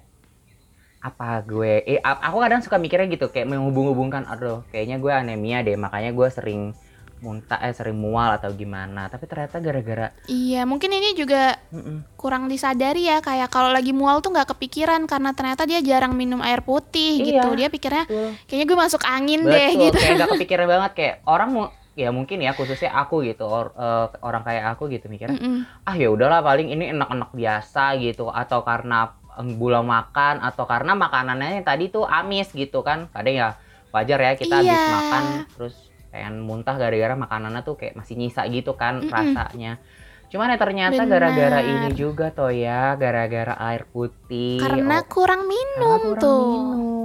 apa 1.03 1.43
gue 1.43 1.87
eh, 1.87 1.99
aku 2.03 2.39
kadang 2.43 2.63
suka 2.63 2.79
mikirnya 2.79 3.07
gitu 3.11 3.31
kayak 3.31 3.47
menghubung-hubungkan 3.47 4.27
aduh 4.27 4.63
kayaknya 4.71 4.99
gue 4.99 5.13
anemia 5.13 5.63
deh 5.63 5.75
makanya 5.75 6.11
gue 6.15 6.29
sering 6.31 6.75
muntah 7.17 7.57
eh 7.65 7.73
sering 7.73 7.97
mual 7.97 8.29
atau 8.37 8.53
gimana 8.53 9.09
tapi 9.09 9.25
ternyata 9.25 9.57
gara-gara 9.57 10.13
Iya, 10.29 10.69
mungkin 10.69 10.93
ini 10.93 11.17
juga 11.17 11.57
Mm-mm. 11.73 12.05
kurang 12.21 12.45
disadari 12.45 13.09
ya 13.09 13.25
kayak 13.25 13.49
kalau 13.49 13.73
lagi 13.73 13.91
mual 13.97 14.21
tuh 14.21 14.37
nggak 14.37 14.53
kepikiran 14.53 15.09
karena 15.09 15.33
ternyata 15.33 15.65
dia 15.65 15.81
jarang 15.81 16.13
minum 16.13 16.45
air 16.45 16.61
putih 16.61 17.25
Iya, 17.25 17.41
gitu. 17.41 17.49
Dia 17.57 17.69
pikirnya 17.73 18.05
Betul. 18.05 18.31
kayaknya 18.45 18.67
gue 18.69 18.79
masuk 18.85 19.03
angin 19.09 19.41
deh 19.49 19.71
Betul, 19.73 19.83
gitu. 19.89 19.99
kayak 19.99 20.17
gak 20.21 20.31
kepikiran 20.37 20.67
banget 20.69 20.93
kayak 20.93 21.15
orang 21.25 21.49
mau 21.57 21.67
ya 21.97 22.13
mungkin 22.13 22.39
ya 22.39 22.53
khususnya 22.53 22.93
aku 22.93 23.25
gitu 23.25 23.43
or- 23.43 23.73
eh, 23.73 24.07
orang 24.21 24.45
kayak 24.45 24.77
aku 24.77 24.87
gitu 24.87 25.09
mikirnya 25.09 25.35
Mm-mm. 25.35 25.65
ah 25.83 25.97
ya 25.97 26.13
udahlah 26.13 26.45
paling 26.45 26.69
ini 26.69 26.93
enak-enak 26.93 27.33
biasa 27.33 27.97
gitu 27.97 28.29
atau 28.29 28.61
karena 28.61 29.17
gula 29.57 29.81
makan 29.81 30.41
atau 30.41 30.65
karena 30.65 30.93
makanannya 30.93 31.57
yang 31.57 31.65
tadi 31.65 31.89
tuh 31.89 32.05
amis 32.05 32.53
gitu 32.53 32.81
kan 32.81 33.09
kadang 33.11 33.35
ya 33.35 33.49
wajar 33.91 34.17
ya 34.19 34.33
kita 34.35 34.61
habis 34.61 34.71
Iya. 34.71 34.93
makan 34.93 35.23
terus 35.51 35.75
pengen 36.09 36.41
muntah 36.41 36.77
gara-gara 36.77 37.13
makanannya 37.13 37.61
tuh 37.61 37.75
kayak 37.75 37.97
masih 37.97 38.15
nyisa 38.15 38.45
gitu 38.47 38.73
kan 38.75 39.01
Mm-mm. 39.01 39.13
rasanya 39.13 39.81
cuman 40.27 40.51
ya 40.51 40.59
ternyata 40.59 41.03
gara-gara 41.07 41.61
ini 41.63 41.95
juga 41.95 42.29
toh 42.29 42.51
ya 42.51 42.93
gara-gara 42.95 43.57
air 43.63 43.87
putih 43.87 44.59
Karena 44.59 45.01
Oh, 45.01 45.07
kurang 45.07 45.45
karena 45.45 45.53
minum 45.55 46.01
kurang 46.03 46.21
tuh. 46.21 46.45
minum 46.45 46.96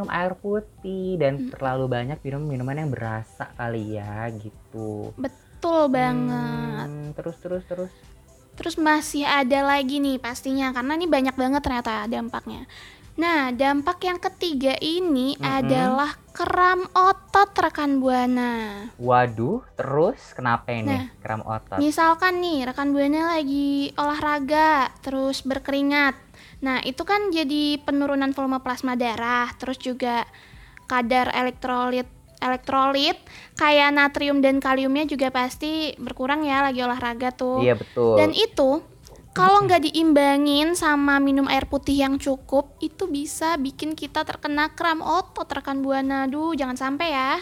minum 0.00 0.08
air 0.08 0.32
putih 0.32 1.20
dan 1.20 1.36
Mm. 1.36 1.52
terlalu 1.52 1.84
banyak 1.86 2.18
minum 2.24 2.40
minuman 2.40 2.72
yang 2.74 2.88
berasa 2.88 3.52
kali 3.52 4.00
ya 4.00 4.32
gitu 4.32 5.12
Betul 5.14 5.92
banget. 5.92 6.88
Hmm, 6.88 7.12
terus 7.12 7.36
terus 7.36 7.60
terus 7.68 7.92
Terus 8.56 8.76
masih 8.76 9.24
ada 9.24 9.60
lagi 9.60 10.00
nih 10.00 10.16
pastinya 10.16 10.72
karena 10.72 10.96
ini 10.96 11.04
banyak 11.04 11.32
banget 11.32 11.60
ternyata 11.60 12.04
dampaknya. 12.04 12.64
Nah, 13.16 13.52
dampak 13.52 14.00
yang 14.00 14.16
ketiga 14.16 14.72
ini 14.76 15.36
Mm-mm. 15.36 15.44
adalah 15.44 16.16
kram 16.32 16.88
otot 16.92 17.52
rekan 17.52 18.00
Buana. 18.00 18.84
waduh 18.96 19.60
terus 19.76 20.32
kenapa 20.32 20.72
ini 20.72 20.88
Nah, 20.88 21.04
kram 21.20 21.44
otot 21.44 21.76
Misalkan 21.76 22.40
nih 22.40 22.64
rekan 22.64 22.96
Buana 22.96 23.36
lagi 23.36 23.92
olahraga, 23.96 24.88
terus 25.00 25.44
berkeringat. 25.44 26.16
Nah, 26.60 26.84
itu 26.84 27.02
kan 27.08 27.32
jadi 27.32 27.80
penurunan 27.80 28.32
volume 28.36 28.60
plasma 28.60 28.92
darah, 28.96 29.48
terus 29.56 29.80
juga 29.80 30.28
kadar 30.90 31.32
elektrolit 31.32 32.08
elektrolit 32.40 33.20
kayak 33.60 33.92
natrium 33.92 34.40
dan 34.40 34.64
kaliumnya 34.64 35.04
juga 35.04 35.28
pasti 35.28 35.92
berkurang 36.00 36.40
ya 36.48 36.64
lagi 36.64 36.80
olahraga 36.80 37.28
tuh. 37.36 37.60
iya 37.60 37.76
betul 37.76 38.16
Dan 38.16 38.32
itu 38.32 38.80
kalau 39.32 39.62
nggak 39.64 39.86
diimbangin 39.88 40.74
sama 40.74 41.22
minum 41.22 41.46
air 41.46 41.64
putih 41.70 41.96
yang 42.02 42.18
cukup, 42.18 42.74
itu 42.82 43.06
bisa 43.06 43.54
bikin 43.60 43.94
kita 43.94 44.26
terkena 44.26 44.72
kram 44.74 45.00
otot 45.04 45.46
rekan 45.48 45.80
buana. 45.84 46.26
Duh, 46.26 46.52
jangan 46.58 46.76
sampai 46.76 47.08
ya. 47.14 47.32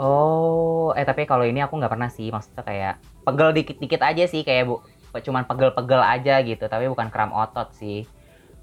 oh 0.00 0.90
eh 0.96 1.04
tapi 1.04 1.22
kalau 1.28 1.44
ini 1.46 1.60
aku 1.64 1.74
nggak 1.78 1.92
pernah 1.92 2.10
sih 2.16 2.32
maksudnya 2.32 2.62
kayak 2.64 2.94
pegel 3.26 3.50
dikit-dikit 3.56 4.00
aja 4.00 4.24
sih 4.32 4.42
kayak 4.46 4.64
bu 4.68 4.74
cuman 5.26 5.44
pegel-pegel 5.50 6.02
aja 6.14 6.34
gitu 6.46 6.64
tapi 6.70 6.86
bukan 6.92 7.08
kram 7.12 7.30
otot 7.34 7.68
sih 7.74 8.06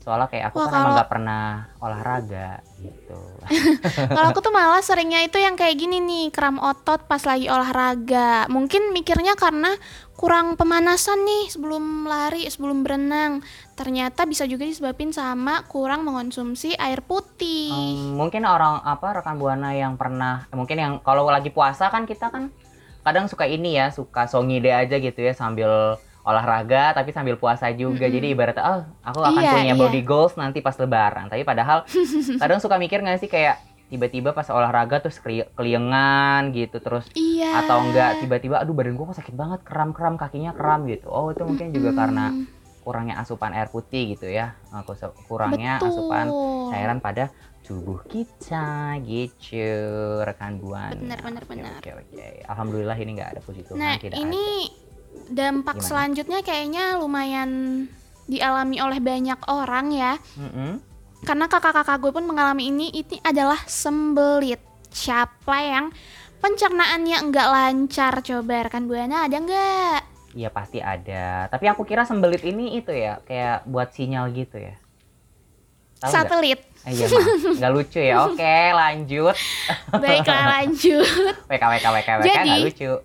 soalnya 0.08 0.32
kayak 0.32 0.56
aku 0.56 0.64
Wah, 0.64 0.64
kan 0.64 0.72
emang 0.72 0.80
kalau- 0.80 0.96
nggak 0.96 1.12
pernah 1.12 1.44
olahraga 1.84 2.50
gitu 2.80 3.20
Kalau 4.16 4.28
aku 4.32 4.40
tuh 4.40 4.52
malah 4.56 4.80
seringnya 4.80 5.24
itu 5.24 5.36
yang 5.40 5.56
kayak 5.56 5.76
gini 5.76 6.00
nih, 6.00 6.26
kram 6.36 6.60
otot 6.60 7.00
pas 7.08 7.20
lagi 7.24 7.48
olahraga. 7.48 8.44
Mungkin 8.52 8.92
mikirnya 8.92 9.40
karena 9.40 9.72
kurang 10.20 10.60
pemanasan 10.60 11.24
nih 11.24 11.48
sebelum 11.48 12.04
lari, 12.04 12.44
sebelum 12.48 12.84
berenang. 12.84 13.40
Ternyata 13.80 14.28
bisa 14.28 14.44
juga 14.44 14.68
disebabin 14.68 15.16
sama 15.16 15.64
kurang 15.72 16.04
mengonsumsi 16.04 16.76
air 16.76 17.00
putih. 17.00 17.72
Hmm, 17.72 18.20
mungkin 18.20 18.44
orang 18.44 18.84
apa 18.84 19.24
rekan 19.24 19.40
buana 19.40 19.72
yang 19.72 19.96
pernah 19.96 20.44
mungkin 20.52 20.76
yang 20.76 20.94
kalau 21.00 21.24
lagi 21.28 21.48
puasa 21.48 21.88
kan 21.88 22.04
kita 22.04 22.28
kan 22.28 22.52
kadang 23.08 23.32
suka 23.32 23.48
ini 23.48 23.80
ya 23.80 23.96
suka 23.96 24.28
songide 24.28 24.76
aja 24.76 25.00
gitu 25.00 25.24
ya 25.24 25.32
sambil 25.32 25.96
olahraga 26.28 26.92
tapi 26.92 27.10
sambil 27.10 27.36
puasa 27.36 27.72
juga 27.72 28.04
Mm-mm. 28.04 28.14
jadi 28.14 28.28
ibaratnya 28.30 28.64
oh 28.66 28.82
aku 29.02 29.20
akan 29.22 29.40
Iya, 29.40 29.52
punya 29.54 29.66
iya. 29.70 29.80
body 29.80 30.02
goals 30.04 30.36
nanti 30.36 30.60
pas 30.60 30.76
lebaran 30.76 31.26
tapi 31.26 31.42
padahal 31.42 31.88
kadang 32.42 32.60
suka 32.60 32.76
mikir 32.76 33.00
nggak 33.00 33.18
sih 33.18 33.28
kayak 33.28 33.58
tiba-tiba 33.88 34.32
pas 34.32 34.44
olahraga 34.50 35.00
terus 35.00 35.16
keli- 35.18 35.48
keliengan 35.56 36.52
gitu 36.52 36.78
terus 36.78 37.08
Iya. 37.14 37.64
atau 37.64 37.80
enggak 37.82 38.20
tiba-tiba 38.20 38.60
aduh 38.60 38.76
badan 38.76 38.94
gua 38.94 39.10
kok 39.10 39.24
sakit 39.24 39.32
banget 39.34 39.64
kram-kram 39.64 40.16
kakinya 40.16 40.52
kram 40.52 40.84
gitu 40.86 41.08
oh 41.08 41.32
itu 41.32 41.42
mungkin 41.42 41.72
juga 41.72 41.90
Mm-mm. 41.90 42.02
karena 42.04 42.26
kurangnya 42.84 43.16
asupan 43.18 43.52
air 43.52 43.68
putih 43.68 44.12
gitu 44.12 44.28
ya 44.28 44.56
aku 44.70 44.92
se- 44.94 45.16
kurangnya 45.24 45.76
Betul. 45.78 45.88
asupan 45.90 46.26
cairan 46.70 47.00
pada 47.00 47.32
tubuh 47.62 48.00
kita 48.02 48.96
gitu 49.02 49.60
rekan 50.22 50.56
buana 50.56 50.92
Benar, 50.94 51.20
benar, 51.20 51.42
Oke, 51.42 51.52
benar. 51.54 51.72
oke 51.78 51.90
oke 51.98 52.26
alhamdulillah 52.46 52.98
ini 52.98 53.12
nggak 53.14 53.30
ada 53.30 53.42
puji 53.42 53.62
Tuhan 53.64 53.76
Nah, 53.78 53.96
tidak 53.96 54.16
ini 54.18 54.72
dampak 55.28 55.76
Gimana? 55.76 55.88
selanjutnya 55.88 56.40
kayaknya 56.42 56.84
lumayan 56.96 57.52
dialami 58.26 58.78
oleh 58.78 59.00
banyak 59.00 59.40
orang 59.46 59.90
ya. 59.90 60.14
ada 60.14 60.36
Mm-mm. 60.36 60.80
Karena 61.20 61.46
kakak-kakak 61.46 61.98
gue 61.98 62.12
pun 62.12 62.24
mengalami 62.24 62.68
ini, 62.68 62.88
ini 62.92 63.18
adalah 63.22 63.58
sembelit. 63.64 64.60
Siapa 64.88 65.56
yang 65.60 65.86
pencernaannya 66.38 67.18
enggak 67.20 67.48
lancar? 67.48 68.14
Coba 68.22 68.64
rekan 68.64 68.86
Buana 68.86 69.26
ada 69.26 69.36
enggak? 69.36 70.02
Iya 70.30 70.48
pasti 70.48 70.78
ada 70.78 71.50
tapi 71.50 71.66
aku 71.66 71.82
kira 71.82 72.06
sembelit 72.06 72.44
ini 72.44 72.78
itu 72.78 72.90
ya 72.90 73.18
kayak 73.22 73.66
buat 73.66 73.90
sinyal 73.90 74.30
gitu 74.32 74.62
ya 74.62 74.78
Tahu 75.98 76.06
nggak? 76.06 76.14
Satelit. 76.14 76.60
Eh, 76.86 76.94
iya 76.94 77.08
nggak 77.58 77.72
lucu 77.74 77.98
ya 77.98 78.16
oke 78.30 78.56
lanjut 78.72 79.34
Baiklah 79.92 80.46
lanjut. 80.62 81.10
WK 81.44 81.64
WK 81.64 81.86
WK 81.90 82.10
WK 82.14 82.22
Jadi- 82.22 82.38
nggak 82.46 82.64
lucu 82.64 82.92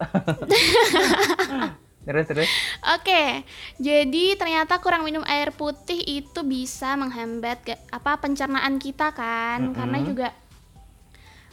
terus 2.07 2.27
terus 2.31 2.51
Oke, 2.95 3.47
jadi 3.79 4.25
ternyata 4.35 4.83
kurang 4.83 5.07
minum 5.07 5.23
air 5.27 5.55
putih 5.55 6.03
itu 6.03 6.41
bisa 6.43 6.99
menghambat 6.99 7.59
ga- 7.63 7.83
apa 7.95 8.19
pencernaan 8.23 8.79
kita 8.83 9.15
kan? 9.15 9.71
Mm-mm. 9.71 9.75
Karena 9.77 9.99
juga 10.03 10.29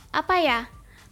apa 0.09 0.35
ya? 0.41 0.59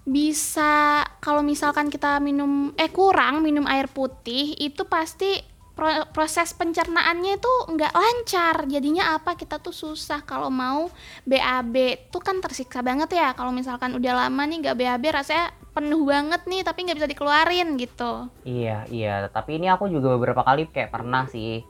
Bisa 0.07 1.03
kalau 1.19 1.43
misalkan 1.43 1.91
kita 1.91 2.23
minum 2.23 2.71
eh 2.79 2.87
kurang 2.89 3.43
minum 3.43 3.67
air 3.67 3.91
putih 3.91 4.55
itu 4.57 4.87
pasti 4.87 5.35
pro- 5.75 6.07
proses 6.15 6.55
pencernaannya 6.55 7.37
itu 7.37 7.53
nggak 7.75 7.93
lancar. 7.93 8.55
Jadinya 8.71 9.19
apa? 9.19 9.35
Kita 9.35 9.59
tuh 9.59 9.75
susah 9.75 10.23
kalau 10.23 10.47
mau 10.47 10.87
BAB. 11.27 11.75
Tuh 12.09 12.23
kan 12.23 12.39
tersiksa 12.39 12.79
banget 12.81 13.19
ya 13.19 13.35
kalau 13.35 13.51
misalkan 13.51 13.91
udah 13.99 14.13
lama 14.15 14.43
nih 14.47 14.57
nggak 14.63 14.77
BAB 14.79 15.03
rasanya 15.11 15.51
penuh 15.77 16.01
banget 16.09 16.41
nih 16.49 16.65
tapi 16.65 16.89
nggak 16.89 16.97
bisa 16.97 17.09
dikeluarin 17.13 17.77
gitu. 17.77 18.25
Iya, 18.41 18.89
iya. 18.89 19.29
Tapi 19.29 19.61
ini 19.61 19.69
aku 19.69 19.85
juga 19.93 20.17
beberapa 20.17 20.41
kali 20.41 20.65
kayak 20.73 20.89
pernah 20.89 21.29
sih. 21.29 21.61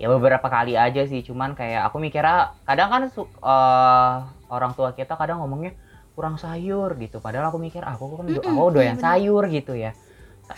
Ya 0.00 0.08
beberapa 0.08 0.48
kali 0.48 0.80
aja 0.80 1.04
sih. 1.04 1.20
Cuman 1.20 1.52
kayak 1.52 1.92
aku 1.92 2.00
mikirnya 2.00 2.56
kadang 2.64 2.88
kan 2.88 3.02
eh, 3.12 4.12
orang 4.48 4.72
tua 4.72 4.96
kita 4.96 5.12
kadang 5.20 5.44
ngomongnya 5.44 5.76
kurang 6.16 6.40
sayur 6.40 6.96
gitu. 6.96 7.20
Padahal 7.20 7.52
aku 7.52 7.60
mikir 7.60 7.84
ah, 7.84 8.00
aku 8.00 8.16
kan 8.16 8.26
do- 8.32 8.40
Mm-mm, 8.40 8.56
aku 8.56 8.68
doyan 8.80 8.96
iya 8.96 9.04
sayur 9.04 9.44
gitu 9.52 9.76
ya. 9.76 9.92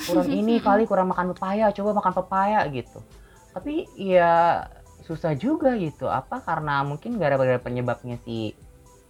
Kurang 0.06 0.30
ini 0.38 0.62
kali 0.62 0.86
kurang 0.86 1.10
makan 1.10 1.34
pepaya. 1.34 1.74
Coba 1.74 1.90
makan 1.98 2.12
pepaya 2.14 2.62
gitu. 2.70 3.02
Tapi 3.50 3.90
ya 3.98 4.62
susah 5.02 5.34
juga 5.34 5.74
gitu. 5.74 6.06
Apa 6.06 6.38
karena 6.38 6.86
mungkin 6.86 7.18
gara-gara 7.18 7.58
penyebabnya 7.58 8.22
si 8.22 8.54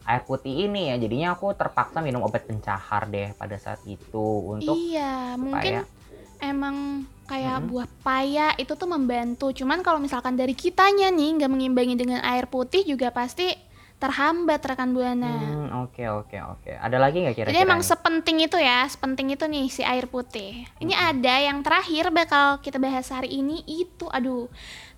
air 0.07 0.23
putih 0.27 0.67
ini 0.67 0.91
ya. 0.91 0.97
Jadinya 0.99 1.35
aku 1.39 1.55
terpaksa 1.55 2.03
minum 2.03 2.23
obat 2.27 2.47
pencahar 2.47 3.07
deh 3.09 3.33
pada 3.39 3.57
saat 3.59 3.81
itu 3.87 4.27
untuk 4.47 4.75
iya, 4.75 5.35
mungkin 5.39 5.83
supaya 5.85 6.41
emang 6.43 7.07
kayak 7.31 7.63
Mm-mm. 7.63 7.71
buah 7.71 7.89
paya 8.03 8.47
itu 8.59 8.75
tuh 8.75 8.91
membantu. 8.91 9.55
Cuman 9.55 9.81
kalau 9.81 10.03
misalkan 10.03 10.35
dari 10.35 10.53
kitanya 10.59 11.09
nih 11.09 11.39
nggak 11.39 11.51
mengimbangi 11.53 11.95
dengan 11.95 12.21
air 12.27 12.51
putih 12.51 12.83
juga 12.83 13.15
pasti 13.15 13.55
terhambat 14.03 14.59
rekan 14.67 14.91
buana. 14.91 15.31
Hmm, 15.31 15.87
oke 15.87 16.03
oke 16.11 16.35
oke. 16.35 16.73
Ada 16.75 16.99
lagi 16.99 17.23
nggak 17.23 17.39
kira-kira? 17.39 17.55
Jadi 17.55 17.63
emang 17.63 17.87
sepenting 17.87 18.43
itu 18.43 18.59
ya, 18.59 18.83
sepenting 18.91 19.31
itu 19.31 19.47
nih 19.47 19.71
si 19.71 19.87
air 19.87 20.11
putih. 20.11 20.67
Ini 20.83 20.91
Mm-mm. 20.91 21.11
ada 21.15 21.35
yang 21.39 21.63
terakhir 21.63 22.11
bakal 22.11 22.59
kita 22.59 22.83
bahas 22.83 23.07
hari 23.15 23.31
ini 23.31 23.63
itu 23.63 24.11
aduh. 24.11 24.51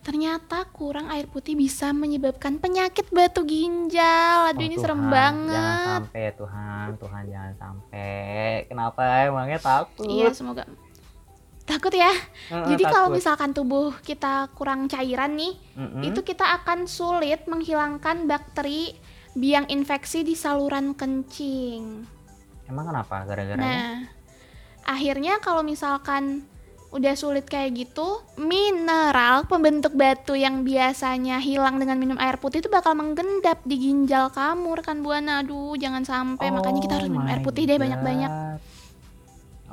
Ternyata 0.05 0.69
kurang 0.69 1.09
air 1.09 1.25
putih 1.25 1.57
bisa 1.57 1.89
menyebabkan 1.91 2.61
penyakit 2.61 3.09
batu 3.09 3.41
ginjal. 3.43 4.53
Aduh 4.53 4.61
Oh, 4.61 4.63
ini 4.63 4.77
Tuhan, 4.77 4.85
serem 4.85 5.01
Jangan 5.01 5.15
banget. 5.17 5.81
sampai 6.05 6.21
ya 6.21 6.33
Tuhan, 6.37 6.87
Tuhan 7.01 7.23
jangan 7.25 7.53
sampai. 7.57 8.13
Kenapa 8.69 9.01
emangnya 9.25 9.59
takut? 9.59 10.05
Iya, 10.05 10.29
semoga 10.31 10.69
takut 11.65 11.97
ya. 11.97 12.13
Heeh, 12.53 12.77
Jadi 12.77 12.85
kalau 12.85 13.09
misalkan 13.09 13.57
tubuh 13.57 13.97
kita 14.05 14.53
kurang 14.53 14.85
cairan 14.85 15.33
nih, 15.33 15.57
Mm-mm. 15.73 16.05
itu 16.05 16.21
kita 16.21 16.45
akan 16.61 16.85
sulit 16.85 17.49
menghilangkan 17.49 18.29
bakteri 18.29 18.93
biang 19.33 19.65
infeksi 19.67 20.21
di 20.23 20.37
saluran 20.37 20.93
kencing. 20.93 22.05
emang 22.65 22.85
kenapa? 22.87 23.25
Gara-gara 23.25 23.57
Nah, 23.57 24.09
akhirnya 24.85 25.41
kalau 25.41 25.61
misalkan 25.61 26.45
udah 26.95 27.15
sulit 27.19 27.51
kayak 27.51 27.75
gitu, 27.75 28.23
mineral 28.39 29.51
pembentuk 29.51 29.99
batu 29.99 30.39
yang 30.39 30.63
biasanya 30.63 31.43
hilang 31.43 31.83
dengan 31.83 31.99
minum 31.99 32.15
air 32.23 32.39
putih 32.39 32.63
itu 32.63 32.71
bakal 32.71 32.95
menggendap 32.95 33.59
di 33.67 33.83
ginjal 33.83 34.31
kamu 34.31 34.79
rekan 34.79 35.03
buana. 35.03 35.43
Aduh, 35.43 35.75
jangan 35.75 36.07
sampai 36.07 36.55
makanya 36.55 36.81
kita 36.87 36.95
harus 37.03 37.11
Oh 37.11 37.19
minum 37.19 37.27
air 37.27 37.43
my 37.43 37.47
putih 37.51 37.67
deh 37.67 37.83
banyak-banyak. 37.83 38.31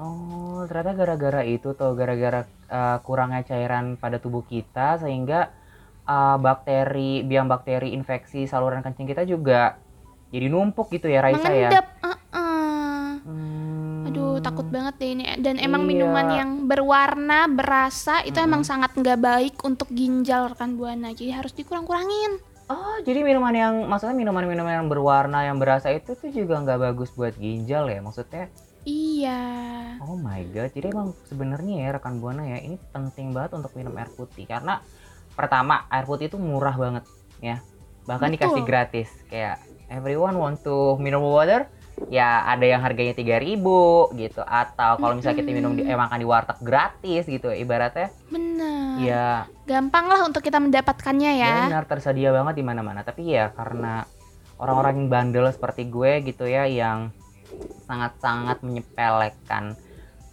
Oh, 0.01 0.65
ternyata 0.65 0.97
gara-gara 0.97 1.41
itu 1.45 1.77
tuh, 1.77 1.93
gara-gara 1.93 2.41
uh, 2.73 2.97
kurangnya 3.05 3.45
cairan 3.45 4.01
pada 4.01 4.17
tubuh 4.17 4.41
kita 4.41 4.97
sehingga 4.97 5.53
uh, 6.09 6.41
bakteri, 6.41 7.21
biang 7.21 7.45
bakteri 7.45 7.93
infeksi 7.93 8.49
saluran 8.49 8.81
kencing 8.81 9.05
kita 9.05 9.29
juga 9.29 9.77
jadi 10.33 10.49
numpuk 10.49 10.89
gitu 10.89 11.05
ya 11.05 11.21
Raisa 11.21 11.53
ya. 11.53 11.69
Mengendap. 11.69 11.85
Uh-uh. 14.11 14.19
Hmm, 14.19 14.37
Aduh, 14.37 14.43
takut 14.43 14.67
banget 14.67 14.93
deh 14.99 15.09
ini. 15.15 15.23
Dan 15.39 15.55
emang 15.57 15.87
Iya. 15.87 15.89
minuman 15.89 16.27
yang 16.29 16.49
berwarna, 16.67 17.47
berasa 17.47 18.19
itu 18.21 18.35
emang 18.37 18.61
Mm-mm. 18.61 18.71
sangat 18.71 18.91
nggak 18.93 19.19
baik 19.19 19.55
untuk 19.63 19.87
ginjal 19.89 20.51
rekan 20.51 20.75
buana. 20.75 21.15
Jadi 21.15 21.31
harus 21.31 21.55
dikurang-kurangin. 21.55 22.43
Oh, 22.71 22.97
jadi 23.03 23.19
minuman 23.19 23.51
yang 23.51 23.73
maksudnya 23.83 24.15
minuman-minuman 24.15 24.79
yang 24.79 24.87
berwarna, 24.87 25.43
yang 25.43 25.59
berasa 25.59 25.91
itu 25.91 26.15
tuh 26.15 26.31
juga 26.31 26.55
nggak 26.59 26.79
bagus 26.79 27.11
buat 27.11 27.35
ginjal 27.35 27.87
ya? 27.87 27.99
Maksudnya 27.99 28.47
Iya. 28.81 29.41
Oh 30.01 30.17
my 30.17 30.41
god, 30.49 30.73
jadi 30.73 30.89
emang 30.89 31.13
sebenarnya 31.29 31.85
ya 31.85 31.87
rekan 31.93 32.17
buana 32.17 32.49
ya 32.49 32.57
ini 32.65 32.81
penting 32.89 33.29
banget 33.29 33.53
untuk 33.53 33.77
minum 33.77 33.93
air 33.93 34.09
putih 34.09 34.49
karena 34.49 34.81
pertama 35.37 35.85
air 35.85 36.09
putih 36.09 36.33
itu 36.33 36.41
murah 36.41 36.73
banget 36.73 37.05
ya, 37.37 37.61
bahkan 38.09 38.33
Betul. 38.33 38.41
dikasih 38.41 38.63
gratis 38.65 39.09
kayak 39.29 39.61
everyone 39.85 40.33
want 40.33 40.57
to 40.65 40.97
minum 40.97 41.21
water 41.21 41.69
ya 42.07 42.47
ada 42.47 42.65
yang 42.65 42.81
harganya 42.81 43.13
3000 43.13 44.15
gitu. 44.17 44.41
Atau 44.41 44.91
kalau 44.97 45.13
misalnya 45.13 45.37
kita 45.43 45.51
minum 45.51 45.75
di, 45.75 45.85
eh, 45.85 45.97
makan 45.97 46.17
di 46.17 46.27
warteg 46.27 46.59
gratis 46.63 47.23
gitu 47.27 47.51
ibaratnya. 47.53 48.09
Bener. 48.31 48.79
ya 49.01 49.27
Gampang 49.67 50.07
lah 50.07 50.25
untuk 50.25 50.41
kita 50.43 50.57
mendapatkannya 50.59 51.31
ya. 51.37 51.67
benar 51.69 51.85
tersedia 51.85 52.33
banget 52.33 52.59
di 52.59 52.63
mana-mana. 52.65 53.05
Tapi 53.05 53.29
ya 53.29 53.53
karena 53.53 54.07
orang-orang 54.61 55.05
yang 55.05 55.07
bandel 55.09 55.45
seperti 55.49 55.89
gue 55.89 56.21
gitu 56.25 56.45
ya 56.45 56.69
yang 56.69 57.09
sangat-sangat 57.89 58.63
menyepelekan 58.63 59.75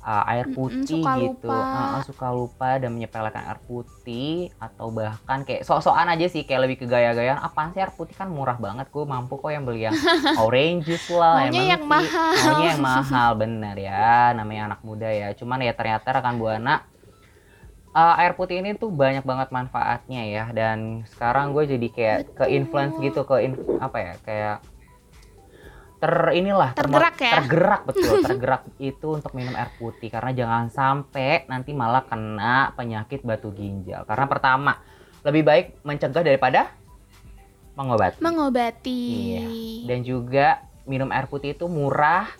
uh, 0.09 0.25
air 0.27 0.49
putih 0.49 1.05
suka 1.05 1.12
gitu 1.21 1.44
lupa. 1.44 1.61
Uh, 1.61 1.85
uh, 1.92 2.03
suka 2.03 2.27
lupa 2.31 2.68
dan 2.77 2.90
menyepelekan 2.90 3.44
air 3.44 3.61
putih 3.61 4.49
atau 4.57 4.88
bahkan 4.88 5.44
kayak 5.44 5.62
sok-sokan 5.62 6.09
aja 6.09 6.27
sih 6.27 6.42
kayak 6.42 6.64
lebih 6.64 6.77
ke 6.81 6.87
gaya-gayaan 6.87 7.37
apaan 7.38 7.71
sih 7.71 7.79
air 7.79 7.92
putih 7.92 8.16
kan 8.16 8.27
murah 8.27 8.57
banget 8.57 8.88
gue 8.88 9.05
mampu 9.05 9.37
kok 9.37 9.49
yang 9.49 9.62
beli 9.62 9.85
yang 9.85 9.92
orange 10.40 10.88
juice 10.88 11.12
lah 11.12 11.44
Maunya 11.44 11.77
yang 11.77 11.83
tea. 11.83 11.92
mahal. 11.92 12.33
maunya 12.40 12.66
yang 12.71 12.81
mahal 12.83 13.31
bener 13.44 13.77
ya 13.77 14.09
namanya 14.33 14.62
anak 14.66 14.81
muda 14.81 15.09
ya 15.09 15.29
cuman 15.37 15.61
ya 15.61 15.73
ternyata 15.73 16.09
rekan 16.11 16.40
buana 16.40 16.81
uh, 17.90 18.14
air 18.16 18.33
putih 18.33 18.59
ini 18.59 18.73
tuh 18.75 18.88
banyak 18.88 19.23
banget 19.23 19.49
manfaatnya 19.51 20.23
ya 20.25 20.44
dan 20.51 21.05
sekarang 21.07 21.53
gue 21.53 21.68
jadi 21.68 21.88
kayak 21.90 22.18
ke 22.33 22.44
influence 22.49 22.97
gitu 22.99 23.23
ke 23.23 23.37
in- 23.44 23.61
apa 23.77 23.99
ya 23.99 24.14
kayak 24.25 24.57
ter 25.99 26.15
inilah 26.31 26.79
Tergerak 26.79 27.17
ya? 27.19 27.33
tergerak 27.43 27.83
betul 27.91 28.23
tergerak 28.31 28.63
itu 28.79 29.07
untuk 29.11 29.35
minum 29.35 29.51
air 29.59 29.71
putih 29.75 30.07
karena 30.09 30.31
jangan 30.31 30.71
sampai 30.71 31.43
nanti 31.51 31.75
malah 31.75 32.07
kena 32.07 32.71
penyakit 32.79 33.27
batu 33.27 33.51
ginjal 33.51 34.07
karena 34.07 34.31
pertama 34.31 34.79
lebih 35.27 35.43
baik 35.43 35.67
mencegah 35.83 36.23
daripada 36.23 36.71
mengobati 37.75 38.23
Mengobati. 38.23 39.03
Iya. 39.11 39.47
dan 39.91 39.99
juga 40.07 40.47
minum 40.87 41.11
air 41.11 41.27
putih 41.27 41.59
itu 41.59 41.67
murah 41.67 42.31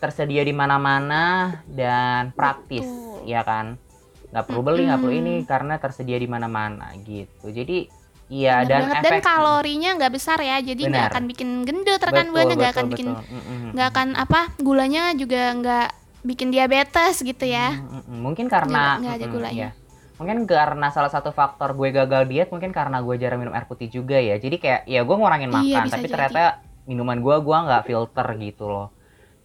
tersedia 0.00 0.40
di 0.44 0.52
mana-mana 0.52 1.56
dan 1.68 2.32
praktis 2.32 2.84
Betul. 2.84 3.28
ya 3.28 3.44
kan 3.44 3.76
nggak 4.30 4.44
perlu 4.46 4.60
beli 4.62 4.86
nggak 4.88 5.00
perlu 5.02 5.14
ini 5.16 5.34
karena 5.44 5.74
tersedia 5.76 6.16
di 6.16 6.28
mana-mana 6.30 6.94
gitu 7.02 7.50
jadi 7.50 7.90
iya 8.30 8.54
Bener 8.60 8.70
dan 8.70 8.80
banget. 8.86 8.96
efek 9.02 9.12
Dan 9.12 9.26
kalorinya 9.26 9.90
nggak 9.92 10.12
besar 10.12 10.38
ya, 10.38 10.56
jadi 10.60 10.82
nggak 10.86 11.06
akan 11.10 11.22
bikin 11.26 11.48
gendut 11.62 11.98
rekan 11.98 12.30
buana, 12.30 12.52
nggak 12.52 12.72
akan 12.72 12.86
bikin 12.88 13.08
betul. 13.10 13.26
Mm-mm. 13.28 13.68
nggak 13.72 13.88
akan 13.88 14.08
apa 14.14 14.40
gulanya 14.56 15.02
juga 15.12 15.50
nggak 15.52 15.88
bikin 16.22 16.48
diabetes 16.48 17.20
gitu 17.20 17.42
ya. 17.42 17.74
Mungkin 18.06 18.46
karena 18.46 18.96
nggak 18.96 19.14
ada 19.14 19.26
gulanya. 19.28 19.68
iya. 19.68 19.70
mungkin 20.14 20.44
karena 20.44 20.88
salah 20.88 21.08
satu 21.08 21.30
faktor 21.30 21.72
gue 21.72 21.90
gagal 21.90 22.28
diet 22.28 22.48
mungkin 22.48 22.70
karena 22.70 23.00
gue 23.00 23.16
jarang 23.16 23.40
minum 23.40 23.50
air 23.50 23.64
putih 23.64 23.88
juga 23.88 24.14
ya 24.14 24.36
jadi 24.36 24.52
kayak 24.54 24.80
ya 24.84 25.00
gue 25.00 25.16
ngurangin 25.16 25.48
Iya, 25.48 25.56
makan 25.56 25.80
bisa 25.82 25.94
tapi 25.94 26.02
jadi. 26.02 26.12
ternyata 26.12 26.42
minuman 26.82 27.18
gue 27.18 27.36
gue 27.40 27.56
nggak 27.58 27.82
filter 27.82 28.26
gitu 28.38 28.64
loh 28.66 28.88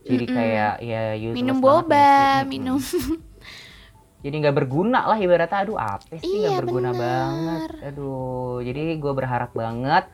jadi 0.04 0.26
kayak 0.28 0.72
ya 0.84 1.02
useless 1.16 1.32
Minum 1.34 1.58
banget 1.58 1.64
boba, 1.64 1.88
nggak 1.88 2.12
sih? 2.12 2.36
Mm-mm. 2.36 2.52
minum 2.52 2.78
jadi 4.26 4.36
nggak 4.42 4.58
berguna 4.58 5.06
lah 5.06 5.16
ibaratnya 5.16 5.60
aduh 5.62 5.78
apa 5.78 6.18
sih 6.18 6.26
nggak 6.42 6.50
Iya, 6.50 6.60
berguna 6.60 6.90
bener. 6.90 7.00
banget 7.00 7.70
aduh 7.86 8.58
jadi 8.60 8.98
gue 8.98 9.14
berharap 9.14 9.54
banget 9.54 10.10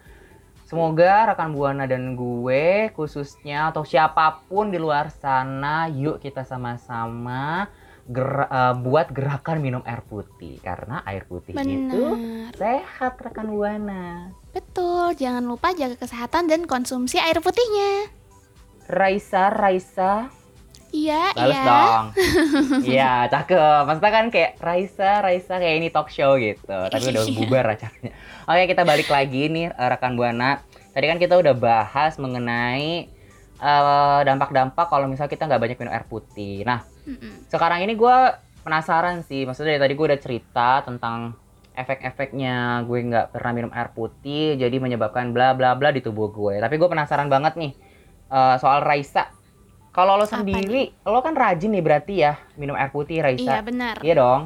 semoga 0.68 1.28
rekan 1.28 1.52
buana 1.52 1.84
dan 1.84 2.14
gue 2.14 2.66
khususnya 2.92 3.72
atau 3.72 3.84
siapa 3.84 4.44
pun 4.46 4.68
di 4.68 4.76
luar 4.76 5.08
sana 5.10 5.88
yuk 5.88 6.20
kita 6.20 6.44
sama-sama 6.44 7.72
ger- 8.06 8.48
eh, 8.48 8.76
buat 8.78 9.08
gerakan 9.10 9.60
minum 9.60 9.84
air 9.84 10.00
putih 10.02 10.60
karena 10.60 11.00
air 11.04 11.24
putih 11.24 11.56
itu 11.56 12.04
bener. 12.20 12.52
sehat 12.54 13.16
rekan 13.18 13.48
buana 13.48 14.36
Betul, 14.52 15.16
jangan 15.16 15.48
lupa 15.48 15.72
jaga 15.72 15.96
kesehatan 15.96 16.52
dan 16.52 16.68
konsumsi 16.68 17.16
air 17.16 17.40
putihnya. 17.40 18.12
Raisa 18.84 19.48
Raisa 19.48 20.28
Iya, 20.92 21.32
Balas 21.32 21.56
iya. 21.56 21.64
dong. 21.64 22.06
Iya, 22.92 23.14
cakep. 23.32 23.82
Maksudnya 23.88 24.12
kan 24.12 24.26
kayak 24.28 24.52
Raisa, 24.60 25.12
Raisa 25.24 25.56
kayak 25.56 25.76
ini 25.80 25.88
talk 25.88 26.12
show 26.12 26.36
gitu. 26.36 26.68
Tapi 26.68 27.04
udah 27.10 27.24
Iya. 27.24 27.36
bubar 27.40 27.66
acaranya. 27.72 28.12
Oke, 28.44 28.64
kita 28.68 28.84
balik 28.84 29.08
lagi 29.08 29.48
nih 29.48 29.72
eh, 29.72 29.88
rekan 29.88 30.20
Buana. 30.20 30.60
Tadi 30.92 31.06
kan 31.08 31.16
kita 31.16 31.40
udah 31.40 31.56
bahas 31.56 32.20
mengenai 32.20 33.08
eh, 33.58 34.20
dampak-dampak 34.28 34.86
kalau 34.86 35.08
misalnya 35.08 35.32
kita 35.32 35.48
nggak 35.48 35.62
banyak 35.64 35.78
minum 35.80 35.94
air 35.96 36.04
putih. 36.04 36.68
Nah, 36.68 36.84
Mm-mm. 37.08 37.48
sekarang 37.48 37.88
ini 37.88 37.96
gue 37.96 38.16
penasaran 38.62 39.24
sih. 39.24 39.48
Maksudnya 39.48 39.80
dari 39.80 39.82
tadi 39.88 39.94
gue 39.96 40.06
udah 40.12 40.20
cerita 40.20 40.70
tentang 40.84 41.40
efek-efeknya 41.72 42.84
gue 42.84 43.00
nggak 43.00 43.32
pernah 43.32 43.52
minum 43.56 43.72
air 43.72 43.96
putih 43.96 44.60
jadi 44.60 44.76
menyebabkan 44.76 45.32
bla 45.32 45.56
bla 45.56 45.72
bla 45.74 45.96
di 45.96 46.04
tubuh 46.04 46.28
gue. 46.30 46.60
Tapi 46.60 46.76
gue 46.76 46.90
penasaran 46.92 47.32
banget 47.32 47.56
nih 47.56 47.72
eh, 48.28 48.56
soal 48.60 48.84
Raisa. 48.84 49.32
Kalau 49.92 50.16
lo 50.16 50.24
Apa 50.24 50.40
sendiri, 50.40 50.96
lo 51.04 51.20
kan 51.20 51.36
rajin 51.36 51.68
nih 51.68 51.84
berarti 51.84 52.14
ya 52.18 52.40
minum 52.56 52.80
air 52.80 52.88
putih 52.90 53.20
Raisa. 53.20 53.44
Iya, 53.44 53.60
benar. 53.60 53.96
Iya 54.00 54.14
dong. 54.16 54.42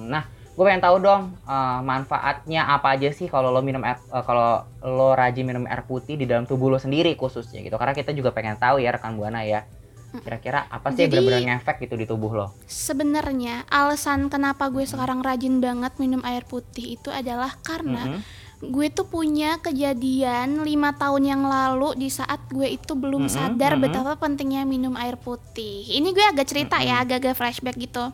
Nah, 0.00 0.24
gue 0.26 0.64
pengen 0.64 0.80
tahu 0.80 0.96
dong 0.98 1.36
eh, 1.44 1.78
manfaatnya 1.84 2.64
apa 2.64 2.96
aja 2.96 3.12
sih 3.12 3.28
kalau 3.28 3.52
lo 3.52 3.60
minum 3.60 3.84
air, 3.84 4.00
eh, 4.00 4.24
kalau 4.24 4.64
lo 4.80 5.12
rajin 5.12 5.44
minum 5.44 5.68
air 5.68 5.84
putih 5.84 6.16
di 6.16 6.24
dalam 6.24 6.48
tubuh 6.48 6.72
lo 6.72 6.80
sendiri 6.80 7.12
khususnya 7.14 7.60
gitu. 7.60 7.76
Karena 7.76 7.92
kita 7.92 8.16
juga 8.16 8.32
pengen 8.32 8.56
tahu 8.56 8.80
ya 8.80 8.90
rekan 8.90 9.12
buana 9.14 9.44
ya. 9.44 9.68
Kira-kira 10.16 10.64
apa 10.66 10.96
sih 10.96 11.04
Jadi- 11.04 11.12
benar-benar 11.12 11.60
ngefek 11.60 11.76
gitu 11.84 11.94
di 11.94 12.08
tubuh 12.08 12.32
lo? 12.32 12.46
Sebenarnya 12.64 13.68
alasan 13.68 14.32
kenapa 14.32 14.72
gue 14.72 14.88
sekarang 14.88 15.20
rajin 15.20 15.60
banget 15.60 15.92
minum 16.00 16.24
air 16.24 16.40
putih 16.40 16.96
itu 16.96 17.12
adalah 17.12 17.52
karena 17.60 18.16
Mm-mm. 18.16 18.20
Gue 18.56 18.88
tuh 18.88 19.04
punya 19.04 19.60
kejadian 19.60 20.64
lima 20.64 20.96
tahun 20.96 21.28
yang 21.28 21.42
lalu 21.44 21.92
di 22.00 22.08
saat 22.08 22.40
gue 22.48 22.64
itu 22.64 22.96
belum 22.96 23.28
Mm-mm, 23.28 23.34
sadar 23.36 23.76
mm-mm. 23.76 23.84
betapa 23.84 24.16
pentingnya 24.16 24.64
minum 24.64 24.96
air 24.96 25.20
putih. 25.20 25.84
Ini 25.84 26.08
gue 26.16 26.24
agak 26.24 26.48
cerita 26.48 26.80
ya, 26.80 27.04
agak-agak 27.04 27.36
flashback 27.36 27.76
gitu. 27.76 28.08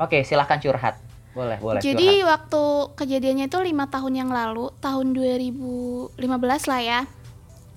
Oke, 0.00 0.24
silahkan 0.24 0.56
curhat. 0.56 0.96
Boleh, 1.36 1.60
boleh 1.60 1.80
Jadi 1.84 2.24
curhat. 2.24 2.30
waktu 2.30 2.62
kejadiannya 3.04 3.46
itu 3.52 3.58
lima 3.60 3.84
tahun 3.90 4.12
yang 4.16 4.30
lalu, 4.32 4.72
tahun 4.80 5.12
2015 5.12 6.16
lah 6.70 6.80
ya, 6.80 7.00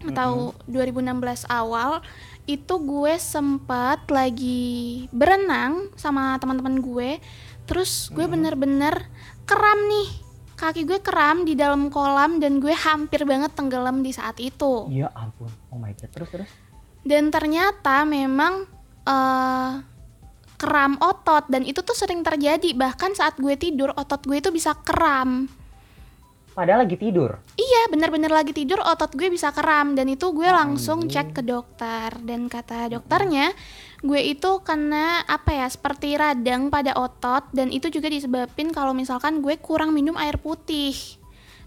atau 0.07 0.55
2016 0.71 1.49
awal, 1.51 1.99
itu 2.47 2.73
gue 2.79 3.13
sempat 3.19 4.07
lagi 4.07 5.05
berenang 5.11 5.91
sama 5.99 6.39
teman-teman 6.39 6.79
gue, 6.79 7.19
terus 7.67 8.07
gue 8.13 8.23
bener-bener 8.23 9.03
keram 9.43 9.79
nih, 9.89 10.09
kaki 10.57 10.89
gue 10.89 10.99
keram 11.05 11.45
di 11.45 11.53
dalam 11.53 11.93
kolam 11.93 12.41
dan 12.41 12.57
gue 12.57 12.73
hampir 12.73 13.21
banget 13.23 13.53
tenggelam 13.53 14.01
di 14.01 14.09
saat 14.09 14.41
itu. 14.41 14.89
Ya 14.89 15.13
ampun. 15.13 15.53
Oh 15.69 15.77
my 15.77 15.93
god. 15.93 16.09
Terus 16.09 16.29
terus. 16.33 16.49
Dan 17.05 17.29
ternyata 17.29 18.03
memang 18.03 18.65
eh 19.05 19.71
kram 20.57 20.97
otot 20.97 21.45
dan 21.53 21.61
itu 21.61 21.85
tuh 21.85 21.93
sering 21.93 22.25
terjadi 22.25 22.73
bahkan 22.73 23.13
saat 23.13 23.37
gue 23.37 23.53
tidur 23.53 23.93
otot 23.93 24.25
gue 24.25 24.41
itu 24.41 24.49
bisa 24.49 24.73
kram. 24.73 25.45
Padahal 26.57 26.89
lagi 26.89 26.97
tidur. 26.97 27.37
Iya 27.53 27.85
bener-bener 27.93 28.33
lagi 28.33 28.49
tidur 28.49 28.81
otot 28.81 29.13
gue 29.13 29.29
bisa 29.29 29.53
kram 29.53 29.93
dan 29.93 30.09
itu 30.09 30.33
gue 30.33 30.49
Oh, 30.49 30.57
langsung 30.57 31.05
anjir. 31.05 31.21
cek 31.21 31.37
ke 31.37 31.41
dokter 31.45 32.09
dan 32.25 32.49
kata 32.49 32.89
dokternya 32.89 33.53
gue 34.01 34.21
itu 34.25 34.65
kena 34.65 35.21
apa 35.29 35.53
ya 35.53 35.69
seperti 35.69 36.17
radang 36.17 36.73
pada 36.73 36.97
otot 36.97 37.45
dan 37.53 37.69
itu 37.69 37.93
juga 37.93 38.09
disebabin 38.09 38.73
kalau 38.73 38.97
misalkan 38.97 39.45
gue 39.45 39.53
kurang 39.61 39.93
minum 39.93 40.17
air 40.17 40.41
putih. 40.41 40.97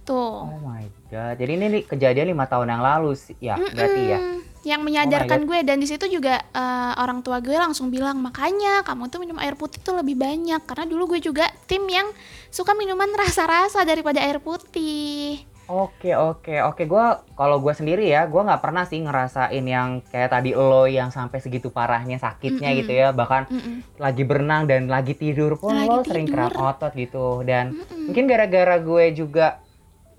Tuh. 0.02 0.50
Oh 0.50 0.58
my 0.58 0.82
god. 1.06 1.38
Jadi 1.38 1.52
ini 1.54 1.66
kejadian 1.86 2.34
lima 2.34 2.50
tahun 2.50 2.74
yang 2.74 2.82
lalu 2.82 3.14
sih. 3.14 3.38
Ya, 3.38 3.54
berarti 3.54 4.02
ya. 4.10 4.18
Yang 4.60 4.80
menyadarkan 4.84 5.48
gue 5.48 5.58
dan 5.64 5.80
di 5.80 5.88
situ 5.88 6.04
juga 6.04 6.36
eh, 6.36 6.92
orang 7.00 7.24
tua 7.24 7.40
gue 7.40 7.56
langsung 7.56 7.88
bilang 7.88 8.20
makanya 8.20 8.84
kamu 8.84 9.08
tuh 9.08 9.18
minum 9.18 9.40
air 9.40 9.56
putih 9.56 9.80
tuh 9.80 9.96
lebih 9.96 10.14
banyak 10.14 10.60
karena 10.64 10.84
dulu 10.84 11.16
gue 11.16 11.20
juga 11.22 11.48
tim 11.64 11.80
yang 11.88 12.04
suka 12.48 12.76
minuman 12.76 13.08
rasa-rasa 13.20 13.82
daripada 13.82 14.20
air 14.20 14.36
putih. 14.38 15.40
Oke 15.64 16.18
oke 16.18 16.50
oke 16.66 16.82
gue 16.82 17.04
kalau 17.38 17.62
gue 17.62 17.70
sendiri 17.70 18.10
ya 18.10 18.26
gue 18.26 18.42
nggak 18.42 18.58
pernah 18.58 18.82
sih 18.82 18.98
ngerasain 18.98 19.62
yang 19.62 20.02
kayak 20.02 20.34
tadi 20.34 20.50
lo 20.50 20.90
yang 20.90 21.14
sampai 21.14 21.38
segitu 21.38 21.70
parahnya 21.70 22.18
sakitnya 22.18 22.74
Mm-mm. 22.74 22.80
gitu 22.82 22.90
ya 22.90 23.14
bahkan 23.14 23.46
Mm-mm. 23.46 23.86
lagi 23.94 24.26
berenang 24.26 24.66
dan 24.66 24.90
lagi 24.90 25.14
tidur 25.14 25.54
pun 25.54 25.78
Lagi 25.78 25.86
lo 25.86 26.02
sering 26.02 26.26
kram 26.26 26.50
tidur. 26.50 26.74
otot 26.74 26.90
gitu 26.98 27.46
dan 27.46 27.70
Mm-mm. 27.70 28.10
mungkin 28.10 28.26
gara-gara 28.26 28.82
gue 28.82 29.04
juga 29.14 29.62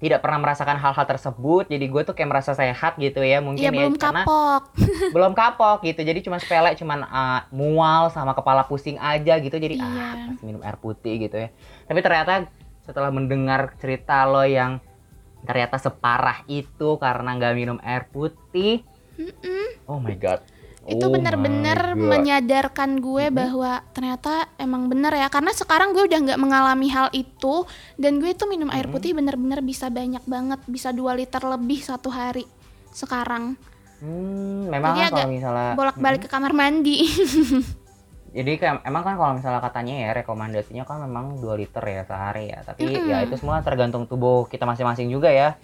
tidak 0.01 0.19
pernah 0.19 0.41
merasakan 0.41 0.75
hal-hal 0.75 1.05
tersebut 1.07 1.63
jadi 1.65 1.85
gue 1.85 2.01
tuh 2.01 2.11
kayak 2.11 2.27
merasa 2.27 2.51
sehat 2.51 2.97
gitu 2.97 3.21
ya 3.21 3.37
mungkin 3.37 3.61
Ya 3.61 3.69
ya, 3.69 3.77
belum 3.77 3.95
karena 3.95 4.25
kapok. 4.25 4.61
belum 5.15 5.31
kapok 5.31 5.77
gitu 5.83 6.01
jadi 6.01 6.19
cuma 6.19 6.35
sepele 6.35 6.73
cuman 6.73 6.99
uh, 7.03 7.41
mual 7.49 8.09
sama 8.09 8.33
kepala 8.33 8.65
pusing 8.65 8.97
aja 8.97 9.37
gitu 9.37 9.55
jadi 9.55 9.77
Iya. 9.77 9.85
ah 9.85 10.13
pasti 10.27 10.43
minum 10.43 10.59
air 10.59 10.75
putih 10.75 11.21
gitu 11.21 11.37
ya 11.37 11.53
tapi 11.85 12.01
ternyata 12.01 12.49
setelah 12.81 13.07
mendengar 13.07 13.77
cerita 13.77 14.25
lo 14.25 14.41
yang 14.41 14.81
ternyata 15.41 15.77
separah 15.77 16.41
itu 16.45 16.97
karena 16.97 17.29
nggak 17.31 17.53
minum 17.53 17.77
air 17.79 18.05
putih 18.05 18.81
Mm-mm. 19.15 19.85
oh 19.85 19.97
my 19.97 20.13
god 20.13 20.41
itu 20.89 21.05
Oh 21.05 21.13
benar-benar 21.13 21.93
menyadarkan 21.93 22.97
gue 22.97 23.29
Mhm. 23.29 23.35
bahwa 23.37 23.85
ternyata 23.93 24.49
emang 24.57 24.89
bener 24.89 25.13
ya 25.13 25.29
karena 25.29 25.53
sekarang 25.53 25.93
gue 25.93 26.09
udah 26.09 26.19
nggak 26.25 26.41
mengalami 26.41 26.89
hal 26.89 27.13
itu 27.13 27.69
dan 28.01 28.17
gue 28.17 28.33
tuh 28.33 28.49
minum 28.49 28.65
air 28.73 28.89
Mhm. 28.89 28.93
putih 28.97 29.13
bener-bener 29.13 29.61
bisa 29.61 29.93
banyak 29.93 30.25
banget 30.25 30.57
bisa 30.65 30.89
2 30.89 31.13
liter 31.13 31.41
lebih 31.45 31.85
satu 31.85 32.09
hari 32.09 32.49
sekarang 32.91 33.61
hmm, 34.01 34.73
memang 34.73 34.97
Jadi 34.97 35.01
kan 35.05 35.09
kalau 35.13 35.21
agak 35.21 35.27
misalnya 35.29 35.69
bolak-balik 35.77 36.21
ke 36.25 36.29
kamar 36.29 36.51
mandi 36.51 36.97
Jadi 38.31 38.63
emang 38.87 39.03
kan 39.03 39.19
kalau 39.19 39.35
misalnya 39.35 39.59
katanya 39.59 40.07
ya 40.07 40.09
rekomendasinya 40.15 40.87
kan 40.87 41.03
memang 41.03 41.43
2 41.43 41.51
liter 41.59 41.83
ya 41.83 42.07
sehari 42.07 42.47
ya. 42.47 42.63
Tapi 42.63 42.87
Mm-mm. 42.87 43.11
ya 43.11 43.27
itu 43.27 43.35
semua 43.35 43.59
tergantung 43.59 44.07
tubuh 44.07 44.47
kita 44.47 44.63
masing-masing 44.63 45.11
juga 45.11 45.27
ya. 45.27 45.59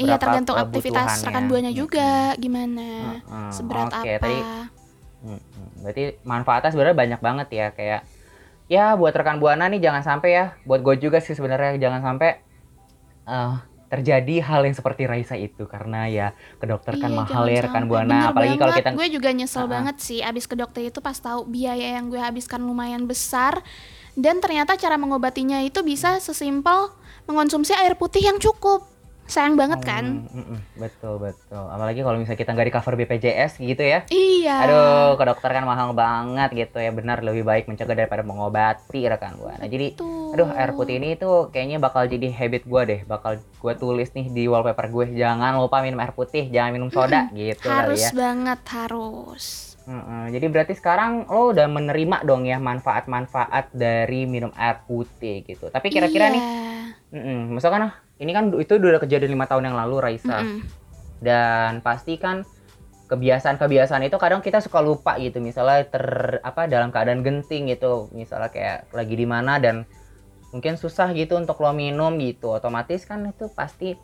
Iya 0.00 0.16
tergantung 0.16 0.56
aktivitas 0.56 1.24
rekan 1.24 1.44
buahnya 1.48 1.72
juga 1.72 2.32
gimana 2.40 3.20
Mm-mm. 3.22 3.50
seberat 3.52 3.92
Oke, 3.92 4.10
apa 4.16 4.20
tadi 4.22 4.38
Mm-mm. 5.22 5.40
Berarti 5.82 6.04
manfaatnya 6.26 6.70
sebenarnya 6.70 6.96
banyak 6.98 7.20
banget 7.22 7.48
ya 7.54 7.66
kayak 7.74 8.00
ya 8.70 8.96
buat 8.96 9.12
rekan 9.12 9.38
buana 9.38 9.68
nih 9.68 9.82
jangan 9.82 10.02
sampai 10.02 10.30
ya 10.32 10.44
buat 10.64 10.80
gue 10.80 10.96
juga 10.98 11.18
sih 11.20 11.34
sebenarnya 11.36 11.78
jangan 11.78 12.00
sampai 12.00 12.40
eh, 13.28 13.54
terjadi 13.92 14.40
hal 14.40 14.64
yang 14.64 14.72
seperti 14.72 15.04
Raisa 15.04 15.36
itu 15.36 15.68
karena 15.68 16.08
ya 16.08 16.32
ke 16.56 16.64
dokter 16.64 16.96
kan 16.96 17.12
Iya, 17.12 17.18
mahal 17.22 17.44
ya 17.52 17.60
rekan 17.68 17.84
buana 17.84 18.08
Bener 18.08 18.30
apalagi 18.32 18.56
kalau 18.56 18.72
kita 18.72 18.88
gue 18.96 19.08
juga 19.12 19.28
nyesel 19.36 19.68
Uh-uh. 19.68 19.72
banget 19.76 19.96
sih 20.00 20.24
abis 20.24 20.48
ke 20.48 20.56
dokter 20.56 20.88
itu 20.88 21.04
pas 21.04 21.12
tahu 21.12 21.44
biaya 21.44 22.00
yang 22.00 22.08
gue 22.08 22.16
habiskan 22.16 22.64
lumayan 22.64 23.04
besar 23.04 23.60
dan 24.16 24.40
ternyata 24.40 24.80
cara 24.80 24.96
mengobatinya 24.96 25.60
itu 25.60 25.84
bisa 25.84 26.16
sesimpel 26.24 26.88
mengonsumsi 27.28 27.76
air 27.76 27.92
putih 28.00 28.24
yang 28.24 28.40
cukup 28.40 28.88
sayang 29.24 29.54
banget 29.54 29.80
kan 29.80 30.04
Hmm, 30.22 30.34
mm-mm. 30.34 30.58
betul 30.76 31.16
betul 31.16 31.64
apalagi 31.64 32.00
kalau 32.00 32.16
misalnya 32.16 32.36
kita 32.36 32.50
nggak 32.52 32.68
di 32.68 32.74
cover 32.74 32.94
BPJS 32.96 33.52
gitu 33.56 33.80
ya 33.80 34.04
iya 34.08 34.56
Aduh, 34.62 35.16
ke 35.16 35.24
dokter 35.24 35.50
kan 35.50 35.64
mahal 35.64 35.90
banget 35.92 36.50
gitu 36.52 36.78
ya. 36.78 36.90
Benar 36.90 37.18
lebih 37.20 37.42
baik 37.42 37.66
mencegah 37.66 37.96
daripada 37.96 38.20
mengobati 38.20 39.02
rekan 39.02 39.34
buana. 39.34 39.64
Jadi, 39.64 39.96
Tuh. 39.96 40.34
aduh 40.34 40.50
air 40.52 40.70
putih 40.72 40.96
ini 40.96 41.14
tuh 41.14 41.48
kayaknya 41.48 41.78
bakal 41.78 42.04
jadi 42.04 42.30
habit 42.30 42.62
gua 42.64 42.84
deh. 42.84 43.02
Bakal 43.02 43.42
gua 43.58 43.72
tulis 43.74 44.12
nih 44.12 44.28
di 44.28 44.44
wallpaper 44.46 44.86
gue. 44.86 45.06
Jangan 45.14 45.56
lupa 45.56 45.80
minum 45.80 45.98
air 45.98 46.12
putih, 46.12 46.46
jangan 46.46 46.70
minum 46.70 46.88
soda 46.88 47.26
gitu 47.32 47.66
harus 47.66 48.02
ya. 48.02 48.10
banget 48.12 48.60
harus 48.68 49.44
Mm-mm. 49.82 50.30
Jadi 50.30 50.46
berarti 50.46 50.74
sekarang 50.74 51.26
lo 51.26 51.50
udah 51.50 51.66
menerima 51.66 52.22
dong 52.22 52.46
ya 52.46 52.62
manfaat-manfaat 52.62 53.72
dari 53.72 54.24
minum 54.24 54.54
air 54.54 54.78
putih 54.84 55.42
gitu. 55.42 55.66
Tapi 55.66 55.90
kira-kira 55.90 56.30
Iya. 56.30 56.34
nih, 56.34 56.42
mm-mm, 57.10 57.40
misalkan 57.52 57.90
ah, 57.90 57.94
ini 58.22 58.30
kan 58.30 58.54
itu 58.54 58.78
udah 58.78 59.02
kejadian 59.02 59.34
lima 59.34 59.50
tahun 59.50 59.74
yang 59.74 59.76
lalu 59.76 59.98
Raisa. 59.98 60.46
Mm-mm. 60.46 60.62
dan 61.22 61.78
pasti 61.86 62.18
kan 62.18 62.42
kebiasaan-kebiasaan 63.06 64.02
itu 64.08 64.18
kadang 64.18 64.42
kita 64.42 64.58
suka 64.58 64.82
lupa 64.82 65.14
gitu. 65.22 65.38
Misalnya 65.38 65.86
ter 65.86 66.38
apa 66.42 66.66
dalam 66.66 66.90
keadaan 66.90 67.22
genting 67.22 67.70
gitu. 67.70 68.10
Misalnya 68.10 68.50
kayak 68.50 68.90
lagi 68.90 69.14
di 69.14 69.26
mana 69.28 69.62
dan 69.62 69.86
mungkin 70.50 70.74
susah 70.74 71.14
gitu 71.14 71.38
untuk 71.38 71.62
lo 71.62 71.70
minum 71.70 72.10
gitu. 72.18 72.50
Otomatis 72.50 73.06
kan 73.06 73.22
itu 73.28 73.46
pasti 73.54 73.94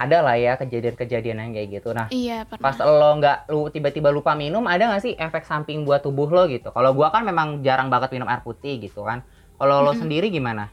ada 0.00 0.24
lah 0.24 0.38
ya 0.40 0.56
kejadian-kejadian 0.56 1.44
yang 1.44 1.50
kayak 1.52 1.68
gitu. 1.82 1.92
Nah 1.92 2.08
iya 2.08 2.48
pas 2.48 2.76
lo 2.80 3.10
nggak 3.20 3.52
lu 3.52 3.68
tiba-tiba 3.68 4.08
lupa 4.08 4.32
minum 4.32 4.64
ada 4.64 4.88
nggak 4.88 5.02
sih 5.04 5.12
efek 5.20 5.44
samping 5.44 5.84
buat 5.84 6.00
tubuh 6.00 6.30
lo 6.32 6.48
gitu? 6.48 6.72
Kalau 6.72 6.96
gua 6.96 7.12
kan 7.12 7.26
memang 7.26 7.60
jarang 7.60 7.92
banget 7.92 8.16
minum 8.16 8.30
air 8.30 8.40
putih 8.40 8.80
gitu 8.80 9.04
kan. 9.04 9.26
Kalau 9.60 9.84
lo 9.84 9.92
Mm-mm. 9.92 10.00
sendiri 10.00 10.32
gimana 10.32 10.72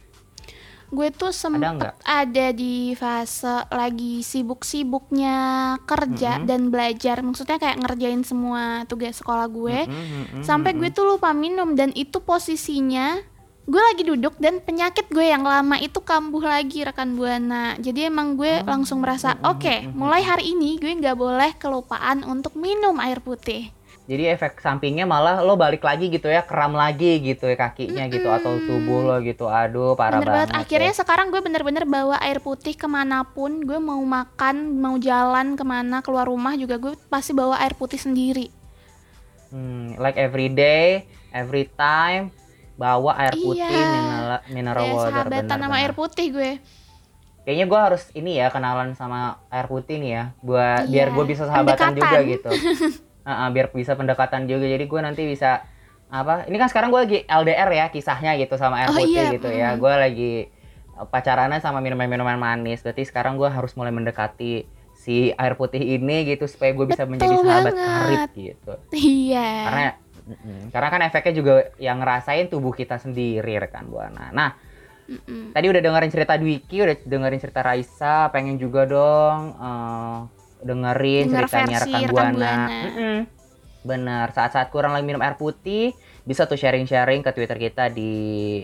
gue 0.87 1.07
tuh 1.11 1.35
sempet 1.35 1.91
ada 2.01 2.47
di 2.55 2.95
fase 2.95 3.67
lagi 3.67 4.23
sibuk-sibuknya 4.23 5.35
kerja 5.83 6.39
Mm-mm. 6.39 6.47
dan 6.47 6.61
belajar. 6.71 7.19
Maksudnya 7.19 7.59
kayak 7.59 7.83
ngerjain 7.83 8.23
semua 8.23 8.87
tugas 8.87 9.19
sekolah 9.19 9.51
gue. 9.51 9.83
Mm-mm, 9.83 10.41
mm-mm, 10.41 10.43
sampai 10.47 10.71
gue 10.73 10.87
tuh 10.89 11.03
lupa 11.05 11.35
minum 11.35 11.75
dan 11.75 11.91
itu 11.91 12.23
posisinya 12.23 13.19
gue 13.67 13.81
lagi 13.83 14.07
duduk 14.07 14.39
dan 14.39 14.63
penyakit 14.63 15.11
gue 15.11 15.27
yang 15.27 15.43
lama 15.43 15.75
itu 15.75 15.99
kambuh 15.99 16.39
lagi 16.39 16.87
rekan 16.87 17.19
buana. 17.19 17.75
Jadi 17.75 18.07
emang 18.07 18.39
gue 18.39 18.63
Oh, 18.63 18.67
langsung 18.71 19.03
merasa 19.03 19.35
mm, 19.35 19.39
mm, 19.43 19.51
oke 19.51 19.75
mm, 19.75 19.87
mm, 19.91 19.93
mulai 19.93 20.23
hari 20.23 20.55
ini 20.55 20.79
gue 20.79 20.87
nggak 20.87 21.19
boleh 21.19 21.51
kelupaan 21.59 22.23
untuk 22.23 22.55
minum 22.55 22.95
air 23.03 23.19
putih 23.19 23.75
Jadi 24.07 24.23
efek 24.25 24.57
sampingnya 24.57 25.03
malah 25.03 25.39
lo 25.39 25.53
balik 25.53 25.83
lagi 25.83 26.07
gitu 26.07 26.25
ya, 26.25 26.39
kram 26.39 26.71
lagi 26.71 27.19
gitu 27.19 27.43
ya 27.43 27.59
kakinya 27.59 28.07
gitu 28.07 28.23
atau 28.25 28.55
tubuh 28.57 29.03
lo 29.03 29.19
gitu. 29.19 29.45
Aduh, 29.45 29.93
parah 29.93 30.17
bener 30.17 30.31
banget 30.33 30.49
banget. 30.49 30.61
akhirnya 30.63 30.91
ya. 30.91 30.97
sekarang 30.97 31.27
gue 31.27 31.41
bener-bener 31.41 31.83
bawa 31.83 32.15
air 32.17 32.39
putih 32.39 32.71
ke 32.71 32.87
mana 32.87 33.27
pun 33.27 33.59
gue 33.59 33.75
mau 33.77 33.99
makan 33.99 34.55
mau 34.73 34.95
jalan 34.97 35.53
ke 35.53 35.63
mana 35.63 35.99
keluar 35.99 36.23
rumah 36.25 36.55
juga 36.55 36.75
gue 36.77 36.95
pasti 37.05 37.31
bawa 37.31 37.59
air 37.59 37.75
putih 37.75 37.97
sendiri 37.97 38.47
Hmm, 39.47 39.95
like 39.95 40.15
every 40.15 40.47
day, 40.47 41.03
every 41.29 41.67
time 41.69 42.31
bawa 42.73 43.15
air 43.17 43.31
putih 43.33 43.63
Iya. 43.63 43.87
mineral 43.89 44.39
mineral 44.49 44.83
kayak 44.83 44.95
water 44.97 45.11
sahabatan 45.21 45.57
sama 45.57 45.75
air 45.77 45.93
putih 45.93 46.27
gue 46.29 46.51
Kayaknya 47.41 47.65
gue 47.65 47.79
harus 47.81 48.03
ini 48.13 48.31
ya 48.35 48.47
kenalan 48.47 48.91
sama 48.91 49.19
air 49.47 49.65
putih 49.65 49.95
nih 49.97 50.11
ya, 50.13 50.23
buat 50.41 50.83
Iya, 50.83 50.91
biar 50.93 51.07
gue 51.09 51.25
bisa 51.25 51.43
sahabatan 51.43 51.79
pendekatan. 51.89 51.95
juga 51.95 52.19
gitu. 52.25 52.49
Heeh, 53.27 53.47
biar 53.51 53.67
bisa 53.69 53.93
pendekatan 53.93 54.47
juga. 54.47 54.63
Jadi 54.63 54.87
gue 54.87 55.01
nanti 55.03 55.21
bisa 55.27 55.67
apa? 56.07 56.47
Ini 56.47 56.55
kan 56.55 56.71
sekarang 56.71 56.89
gue 56.89 57.01
lagi 57.03 57.19
LDR 57.27 57.67
ya 57.69 57.85
kisahnya 57.91 58.39
gitu 58.39 58.55
sama 58.55 58.79
air 58.79 58.89
Oh, 58.89 58.97
putih 58.97 59.11
iya, 59.11 59.35
gitu 59.35 59.49
ya. 59.51 59.69
mm. 59.75 59.79
Gue 59.83 59.93
lagi 59.93 60.31
pacarannya 60.95 61.59
sama 61.59 61.83
minuman-minuman 61.83 62.39
manis. 62.39 62.79
Berarti 62.79 63.03
sekarang 63.03 63.35
gue 63.35 63.51
harus 63.51 63.75
mulai 63.75 63.91
mendekati 63.91 64.63
si 64.95 65.29
air 65.35 65.53
putih 65.53 65.77
ini 65.79 66.25
gitu 66.25 66.47
supaya 66.47 66.71
gue 66.71 66.87
bisa 66.87 67.03
Betul 67.03 67.11
menjadi 67.19 67.35
sahabat 67.37 67.73
banget. 67.75 67.85
karib 67.85 68.31
gitu. 68.33 68.73
iya 68.95 69.47
Karena 69.61 69.83
mm-mm, 70.27 70.59
karena 70.71 70.87
kan 70.89 71.01
efeknya 71.03 71.33
juga 71.35 71.53
yang 71.77 71.99
ngerasain 71.99 72.47
tubuh 72.47 72.71
kita 72.71 72.95
sendiri 72.97 73.59
rekan 73.59 73.91
buana. 73.91 74.31
Nah, 74.31 74.49
Mm-mm. 75.05 75.51
tadi 75.51 75.65
udah 75.67 75.81
dengerin 75.83 76.11
cerita 76.11 76.33
Dwiki, 76.35 76.79
udah 76.81 76.95
dengerin 77.03 77.39
cerita 77.39 77.61
Raisa, 77.61 78.31
pengen 78.31 78.55
juga 78.55 78.87
dong 78.87 79.53
eh, 79.53 80.17
dengerin 80.61 81.29
Denger 81.29 81.45
ceritanya 81.45 81.77
versi 81.79 81.91
rekan 81.93 82.11
buana. 82.11 82.53
Bener, 83.87 84.27
saat-saat 84.35 84.67
kurang 84.67 84.91
lagi 84.91 85.07
minum 85.07 85.23
air 85.23 85.39
putih, 85.39 85.95
bisa 86.27 86.43
tuh 86.43 86.59
sharing-sharing 86.59 87.23
ke 87.23 87.31
Twitter 87.31 87.55
kita 87.55 87.87
di 87.87 88.13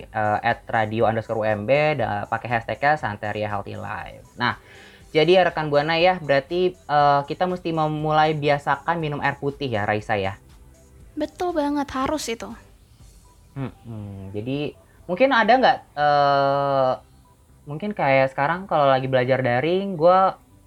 eh, 0.04 0.58
@radio 0.68 1.08
underscore 1.08 1.48
UMB 1.48 1.70
dan 2.04 2.28
pakai 2.28 2.60
hashtagnya 2.60 3.00
Santeria 3.00 3.48
Healthy 3.48 3.80
Life. 3.80 4.36
Nah, 4.36 4.60
jadi 5.16 5.40
ya 5.40 5.42
rekan 5.48 5.72
buana 5.72 5.96
ya, 5.96 6.20
berarti 6.20 6.76
eh, 6.76 7.22
kita 7.24 7.48
mesti 7.48 7.72
memulai 7.72 8.36
biasakan 8.36 9.00
minum 9.00 9.24
air 9.24 9.40
putih 9.40 9.72
ya 9.72 9.88
Raisa 9.88 10.20
ya. 10.20 10.36
betul 11.14 11.54
banget 11.54 11.86
harus 11.94 12.26
itu 12.26 12.50
Mm-mm. 13.54 14.34
Jadi 14.34 14.74
mungkin 15.06 15.30
ada 15.30 15.54
nggak 15.54 15.78
eh 15.94 16.94
mungkin 17.64 17.96
kayak 17.96 18.36
sekarang 18.36 18.68
kalau 18.68 18.92
lagi 18.92 19.08
belajar 19.08 19.40
daring, 19.40 19.96
gue 19.96 20.20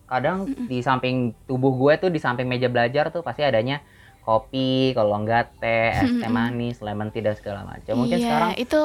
kadang 0.06 0.38
di 0.66 0.78
samping 0.80 1.34
tubuh 1.44 1.74
gue 1.74 1.92
tuh 1.98 2.10
di 2.14 2.18
samping 2.22 2.46
meja 2.46 2.70
belajar 2.70 3.10
tuh 3.10 3.22
pasti 3.22 3.42
adanya 3.42 3.82
kopi, 4.22 4.90
kalau 4.90 5.14
enggak 5.14 5.54
teh, 5.62 5.94
es 5.94 6.10
teh 6.18 6.26
manis, 6.26 6.82
lemon 6.82 7.14
tea 7.14 7.22
dan 7.22 7.38
segala 7.38 7.62
macam. 7.62 7.94
Mungkin 7.94 8.18
iya 8.18 8.26
sekarang 8.26 8.50
itu 8.58 8.80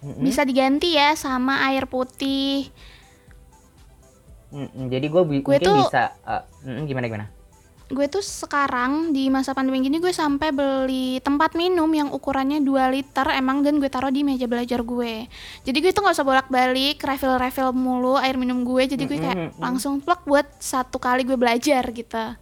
Mm-mm. 0.00 0.24
bisa 0.24 0.44
diganti 0.44 0.96
ya 0.96 1.12
sama 1.12 1.60
air 1.68 1.84
putih 1.84 2.68
Mm-mm. 4.50 4.88
jadi 4.90 5.06
gue 5.06 5.22
Gue 5.22 5.56
mungkin 5.56 5.60
tuh- 5.62 5.78
bisa 5.86 6.16
eh, 6.26 6.42
mm-mm, 6.66 6.84
gimana 6.88 7.06
gimana? 7.06 7.26
Gue 7.90 8.06
tuh 8.06 8.22
sekarang 8.22 9.10
di 9.10 9.26
masa 9.26 9.50
pandemi 9.50 9.82
gini 9.82 9.98
gue 9.98 10.14
sampai 10.14 10.54
beli 10.54 11.18
tempat 11.26 11.58
minum 11.58 11.90
yang 11.90 12.14
ukurannya 12.14 12.62
2 12.62 12.94
liter 12.94 13.26
emang 13.34 13.66
dan 13.66 13.82
gue 13.82 13.90
taruh 13.90 14.14
di 14.14 14.22
meja 14.22 14.46
belajar 14.46 14.86
gue 14.86 15.26
jadi 15.66 15.78
gue 15.82 15.90
tuh 15.90 16.06
nggak 16.06 16.14
usah 16.14 16.26
bolak 16.26 16.46
balik 16.46 17.02
refill 17.02 17.34
refill 17.34 17.74
mulu 17.74 18.14
air 18.14 18.38
minum 18.38 18.62
gue 18.62 18.94
jadi 18.94 19.02
gue 19.02 19.18
kayak 19.18 19.34
Mm-mm, 19.34 19.50
mm-mm. 19.58 19.62
langsung 19.62 19.98
plug 19.98 20.22
buat 20.22 20.46
satu 20.62 21.02
kali 21.02 21.26
gue 21.26 21.34
belajar 21.34 21.82
gitu 21.90 22.38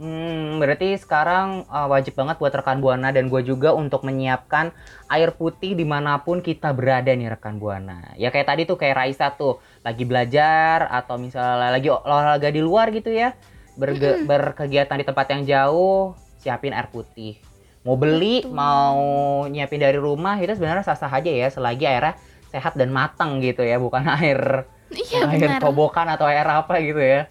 Hmm, 0.00 0.56
berarti 0.56 0.96
sekarang 0.96 1.68
uh, 1.68 1.84
wajib 1.92 2.16
banget 2.16 2.40
buat 2.40 2.56
rekan 2.56 2.80
Buana 2.80 3.12
dan 3.12 3.28
gue 3.28 3.44
juga 3.44 3.76
untuk 3.76 4.00
menyiapkan 4.08 4.72
air 5.12 5.28
putih 5.36 5.76
di 5.76 5.84
mana 5.84 6.16
pun 6.24 6.40
kita 6.40 6.72
berada 6.72 7.12
nih 7.12 7.36
rekan 7.36 7.60
Buana. 7.60 8.16
Ya 8.16 8.32
kayak 8.32 8.48
tadi 8.48 8.62
tuh 8.64 8.80
kayak 8.80 8.96
Raisa 8.96 9.28
tuh 9.36 9.60
lagi 9.84 10.08
belajar 10.08 10.88
atau 10.88 11.20
misalnya 11.20 11.68
lagi 11.68 11.92
olahraga 11.92 12.48
di 12.48 12.64
luar 12.64 12.88
gitu 12.96 13.12
ya, 13.12 13.36
berge- 13.80 14.28
berkegiatan 14.28 14.96
di 15.00 15.06
tempat 15.08 15.26
yang 15.32 15.42
jauh, 15.48 16.12
siapin 16.36 16.76
air 16.76 16.92
putih. 16.92 17.40
Mau 17.80 17.96
beli, 17.96 18.44
Betul. 18.44 18.52
mau 18.52 19.00
nyiapin 19.48 19.80
dari 19.80 19.96
rumah 19.96 20.36
itu 20.36 20.52
sebenarnya 20.52 20.84
sah-sah 20.84 21.08
aja 21.08 21.32
ya 21.32 21.48
selagi 21.48 21.88
airnya 21.88 22.12
sehat 22.52 22.76
dan 22.76 22.92
matang 22.92 23.40
gitu 23.40 23.64
ya, 23.64 23.80
bukan 23.80 24.04
air 24.20 24.68
Iya 24.90 25.22
air 25.30 25.38
benar. 25.56 25.60
kobokan 25.62 26.06
atau 26.10 26.26
air 26.28 26.44
apa 26.44 26.76
gitu 26.82 27.00
ya. 27.00 27.30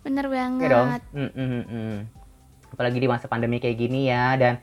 Bener 0.00 0.24
Oke 0.24 0.38
banget. 0.38 0.70
dong. 0.70 0.88
Mm, 1.12 1.30
mm, 1.34 1.48
mm, 1.50 1.64
mm. 1.68 1.96
Apalagi 2.72 2.98
di 3.02 3.08
masa 3.10 3.26
pandemi 3.26 3.58
kayak 3.58 3.76
gini 3.76 4.08
ya 4.08 4.32
dan 4.38 4.54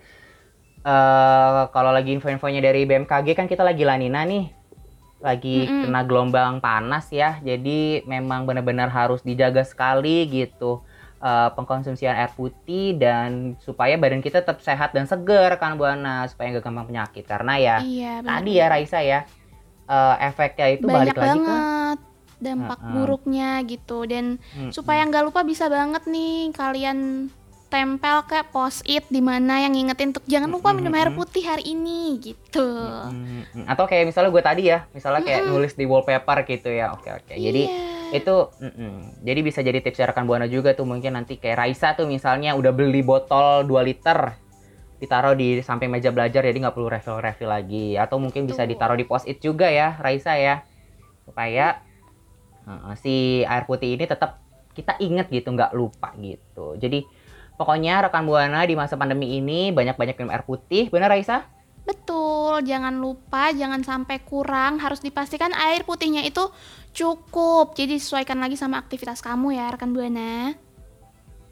eh 0.85 1.61
kalau 1.69 1.91
lagi 1.91 2.13
info-infonya 2.13 2.61
dari 2.61 2.85
BMKG 2.85 3.33
kan 3.35 3.45
kita 3.45 3.61
lagi 3.61 3.83
lanina 3.83 4.23
nih. 4.23 4.49
Lagi 5.25 5.65
Mm-mm. 5.65 5.89
kena 5.89 6.05
gelombang 6.05 6.61
panas 6.61 7.09
ya. 7.09 7.41
Jadi 7.41 7.79
memang 8.05 8.45
benar-benar 8.45 8.87
harus 8.89 9.21
dijaga 9.21 9.65
sekali 9.65 10.29
gitu. 10.29 10.85
eh, 11.17 11.49
pengkonsumsian 11.51 12.13
air 12.13 12.29
putih 12.31 12.93
dan 12.95 13.57
supaya 13.57 13.97
badan 13.97 14.21
kita 14.21 14.45
tetap 14.45 14.61
sehat 14.61 14.93
dan 14.93 15.09
segar 15.09 15.57
kan 15.57 15.73
Buana 15.73 16.29
supaya 16.29 16.53
nggak 16.53 16.61
gampang 16.61 16.85
penyakit 16.85 17.25
karena 17.25 17.53
ya 17.57 17.77
Iya 17.81 18.13
tadi 18.21 18.51
ya 18.53 18.65
Raisa 18.69 18.99
ya 19.01 19.25
eh, 19.87 20.15
efeknya 20.21 20.67
itu 20.71 20.85
banyak 20.85 21.15
balik 21.15 21.17
lagi 21.17 21.39
ke 21.39 21.49
banget 21.49 21.99
dampak 22.37 22.77
Heeh. 22.77 22.91
buruknya 22.93 23.49
gitu 23.63 23.97
dan 24.05 24.37
Mm, 24.53 24.69
supaya 24.69 25.01
nggak 25.01 25.25
lupa 25.25 25.41
bisa 25.41 25.65
banget 25.65 26.03
nih 26.05 26.51
kalian 26.51 27.31
tempel 27.75 28.23
ke 28.23 28.39
post-it 28.55 29.03
di 29.11 29.19
mana 29.19 29.59
yang 29.59 29.75
ngingetin 29.75 30.15
untuk 30.15 30.23
jangan 30.23 30.47
lupa 30.47 30.71
minum 30.71 30.95
air 30.95 31.11
Mm-mm. 31.11 31.19
putih 31.19 31.43
hari 31.43 31.75
ini 31.75 32.15
gitu. 32.23 32.63
Atau 33.67 33.83
kayak 33.83 34.07
misalnya 34.07 34.31
gue 34.31 34.43
tadi 34.47 34.63
ya, 34.71 34.87
misalnya 34.95 35.27
kayak 35.27 35.51
nulis 35.51 35.75
di 35.75 35.83
wallpaper 35.83 36.47
gitu 36.47 36.71
ya. 36.71 36.95
Oke 36.95 37.11
oke. 37.11 37.35
Jadi 37.35 37.67
Iya. 37.67 38.23
itu, 38.23 38.35
mm, 38.63 38.73
mm. 38.79 38.99
jadi 39.27 39.39
bisa 39.43 39.59
jadi 39.59 39.83
tips 39.83 39.99
rekan 40.07 40.23
buana 40.23 40.47
juga 40.47 40.71
tuh 40.71 40.87
mungkin 40.87 41.19
nanti 41.19 41.35
kayak 41.35 41.67
Raisa 41.67 41.91
tuh 41.99 42.07
misalnya 42.07 42.55
udah 42.55 42.71
beli 42.71 43.03
botol 43.03 43.67
2 43.67 43.75
liter 43.83 44.39
ditaruh 44.95 45.35
di 45.35 45.59
samping 45.59 45.91
meja 45.91 46.15
belajar 46.15 46.39
jadi 46.39 46.55
nggak 46.55 46.71
perlu 46.71 46.87
refill 46.87 47.19
refill 47.19 47.51
lagi 47.51 47.99
atau 47.99 48.15
mungkin 48.15 48.47
bisa 48.47 48.63
ditaruh 48.63 48.95
di 48.95 49.03
post 49.03 49.27
it 49.27 49.43
juga 49.43 49.67
ya 49.67 49.99
Raisa 49.99 50.39
ya 50.39 50.63
supaya 51.27 51.83
uh, 52.63 52.95
si 52.95 53.43
air 53.43 53.67
putih 53.67 53.99
ini 53.99 54.07
tetap 54.07 54.39
kita 54.71 54.95
inget 55.03 55.27
gitu 55.27 55.51
nggak 55.51 55.75
lupa 55.75 56.15
gitu 56.15 56.79
jadi 56.79 57.03
pokoknya 57.55 58.07
rekan 58.07 58.27
buana 58.27 58.63
di 58.63 58.75
masa 58.75 58.99
pandemi 58.99 59.39
ini 59.39 59.71
banyak-banyak 59.71 60.15
minum 60.19 60.31
air 60.31 60.43
putih 60.43 60.91
benar 60.91 61.11
Raisa 61.11 61.47
Betul, 61.85 62.65
jangan 62.65 62.97
lupa, 62.97 63.53
jangan 63.53 63.85
sampai 63.85 64.17
kurang. 64.25 64.81
Harus 64.81 65.05
dipastikan 65.05 65.53
air 65.53 65.85
putihnya 65.85 66.25
itu 66.25 66.41
cukup. 66.97 67.77
Jadi 67.77 68.01
sesuaikan 68.01 68.41
lagi 68.41 68.57
sama 68.57 68.81
aktivitas 68.81 69.21
kamu 69.21 69.53
ya, 69.53 69.69
rekan 69.69 69.93
buana. 69.93 70.57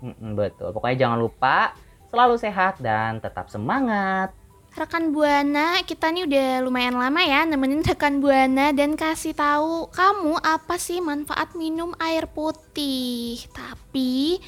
Mm-mm, 0.02 0.34
betul. 0.34 0.74
Pokoknya 0.74 1.06
jangan 1.06 1.22
lupa 1.22 1.78
selalu 2.10 2.36
sehat 2.42 2.82
dan 2.84 3.24
tetap 3.24 3.48
semangat. 3.54 4.34
Rekan 4.74 5.14
Buana, 5.14 5.86
kita 5.86 6.10
nih 6.10 6.26
udah 6.26 6.50
lumayan 6.66 6.98
lama 6.98 7.22
ya 7.22 7.46
nemenin 7.46 7.86
rekan 7.94 8.18
Buana 8.18 8.74
dan 8.74 8.98
kasih 8.98 9.38
tahu 9.38 9.86
kamu 9.94 10.42
apa 10.42 10.82
sih 10.82 10.98
manfaat 10.98 11.54
minum 11.54 11.94
air 12.02 12.26
putih. 12.26 13.38
Tapi 13.54 14.42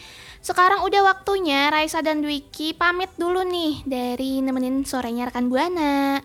sekarang 0.46 0.86
udah 0.86 1.02
waktunya 1.10 1.74
Raisa 1.74 2.06
dan 2.06 2.22
Dwiki 2.22 2.78
pamit 2.78 3.10
dulu 3.18 3.42
nih 3.42 3.82
dari 3.82 4.46
nemenin 4.46 4.86
sorenya 4.86 5.34
rekan 5.34 5.50
Buana. 5.50 6.22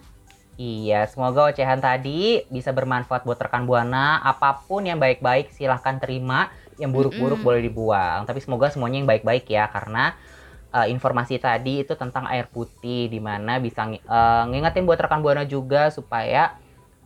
Iya, 0.61 1.09
semoga 1.09 1.49
ocehan 1.49 1.81
tadi 1.81 2.45
bisa 2.53 2.69
bermanfaat 2.69 3.25
buat 3.25 3.41
rekan 3.41 3.65
Buana. 3.65 4.21
Apa 4.21 4.61
pun 4.69 4.85
yang 4.85 5.01
baik-baik 5.01 5.57
silahkan 5.57 5.97
terima, 5.97 6.53
yang 6.77 6.93
buruk-buruk 6.93 7.41
Mm-mm. 7.41 7.49
boleh 7.49 7.65
dibuang. 7.65 8.29
Tapi 8.29 8.45
semoga 8.45 8.69
semuanya 8.69 9.01
yang 9.01 9.09
baik-baik 9.09 9.49
ya, 9.49 9.73
karena 9.73 10.13
uh, 10.77 10.85
informasi 10.85 11.41
tadi 11.41 11.81
itu 11.81 11.97
tentang 11.97 12.29
air 12.29 12.45
putih, 12.45 13.09
di 13.09 13.25
mana 13.25 13.57
bisa 13.57 13.89
uh, 13.89 14.45
ngingetin 14.53 14.85
buat 14.85 15.01
rekan 15.01 15.25
Buana 15.25 15.49
juga 15.49 15.89
supaya 15.89 16.61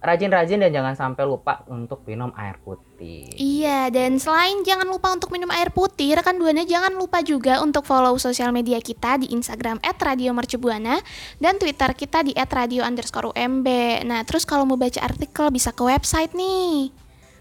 rajin-rajin 0.05 0.61
dan 0.61 0.71
jangan 0.71 0.95
sampai 0.95 1.25
lupa 1.25 1.65
untuk 1.73 2.05
minum 2.05 2.29
air 2.37 2.61
putih. 2.61 3.33
Iya, 3.41 3.89
dan 3.89 4.21
selain 4.21 4.61
jangan 4.61 4.85
lupa 4.85 5.17
untuk 5.17 5.33
minum 5.33 5.49
air 5.49 5.73
putih, 5.73 6.13
rekan 6.13 6.37
Buana 6.37 6.69
jangan 6.69 6.93
lupa 6.93 7.25
juga 7.25 7.65
untuk 7.65 7.89
follow 7.89 8.21
sosial 8.21 8.53
media 8.53 8.77
kita 8.85 9.17
di 9.17 9.33
Instagram 9.33 9.81
@radiomercubuana 9.81 11.01
dan 11.41 11.57
Twitter 11.57 11.91
kita 11.97 12.21
di 12.21 12.37
@radio_umb. 12.37 13.67
Nah, 14.05 14.21
terus 14.29 14.45
kalau 14.45 14.69
mau 14.69 14.77
baca 14.77 15.01
artikel 15.01 15.49
bisa 15.49 15.73
ke 15.73 15.81
website 15.81 16.37
nih. 16.37 16.93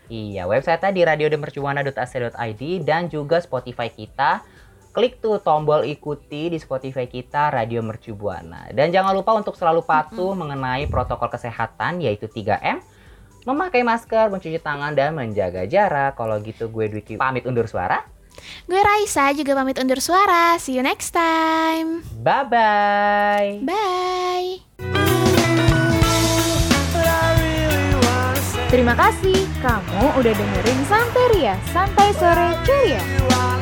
Iya, 0.07 0.47
website 0.47 0.83
di 0.95 1.03
radiodemercubuana.ac.id 1.03 2.63
dan 2.87 3.11
juga 3.11 3.43
Spotify 3.43 3.91
kita. 3.91 4.43
Klik 4.93 5.17
tuh 5.17 5.41
tombol 5.41 5.89
ikuti 5.89 6.53
di 6.53 6.61
Spotify 6.61 7.09
kita 7.09 7.49
Radio 7.49 7.81
Mercu 7.81 8.13
Buana. 8.13 8.69
Dan 8.69 8.93
jangan 8.93 9.17
lupa 9.17 9.33
untuk 9.33 9.57
selalu 9.57 9.81
patuh 9.81 10.37
mengenai 10.37 10.85
protokol 10.85 11.33
kesehatan 11.33 11.97
yaitu 11.97 12.29
3M. 12.29 12.77
Memakai 13.49 13.81
masker, 13.81 14.29
mencuci 14.29 14.61
tangan, 14.61 14.93
dan 14.93 15.17
menjaga 15.17 15.65
jarak. 15.65 16.13
Kalau 16.13 16.37
gitu 16.45 16.69
gue 16.69 16.93
Dwiki 16.93 17.17
pamit 17.17 17.41
undur 17.49 17.65
suara. 17.65 18.05
Gue 18.69 18.77
Raisa 18.77 19.33
juga 19.33 19.57
pamit 19.57 19.81
undur 19.81 19.97
suara. 19.97 20.61
See 20.61 20.77
you 20.77 20.85
next 20.85 21.09
time. 21.09 22.05
Bye-bye. 22.21 23.65
Bye. 23.65 24.61
Terima 28.69 28.93
kasih 28.93 29.41
kamu 29.61 30.21
udah 30.21 30.33
dengerin 30.37 30.79
Santeria, 30.85 31.53
Santai 31.73 32.09
Sore 32.13 32.57
Ceria. 32.61 33.52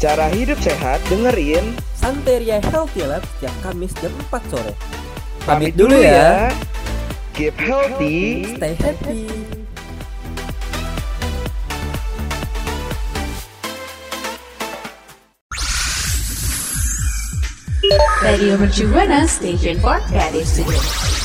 Cara 0.00 0.32
hidup 0.32 0.56
sehat 0.64 0.96
dengerin. 1.12 1.76
Santeria 1.92 2.56
Healthy 2.72 3.04
Lab 3.04 3.20
setiap 3.36 3.52
Kamis 3.60 3.92
jam 4.00 4.08
4 4.32 4.40
sore. 4.48 4.72
Pamit 5.44 5.76
dulu 5.76 5.92
ya. 5.92 6.48
Keep 7.36 7.60
healthy. 7.60 8.48
Stay 8.56 8.72
happy. 8.80 9.28
Radio 18.24 18.56
Mercu 18.56 18.88
Buana 18.88 19.28
Station 19.28 19.76
for 19.84 20.00
Creative 20.08 20.48
Studio. 20.48 21.19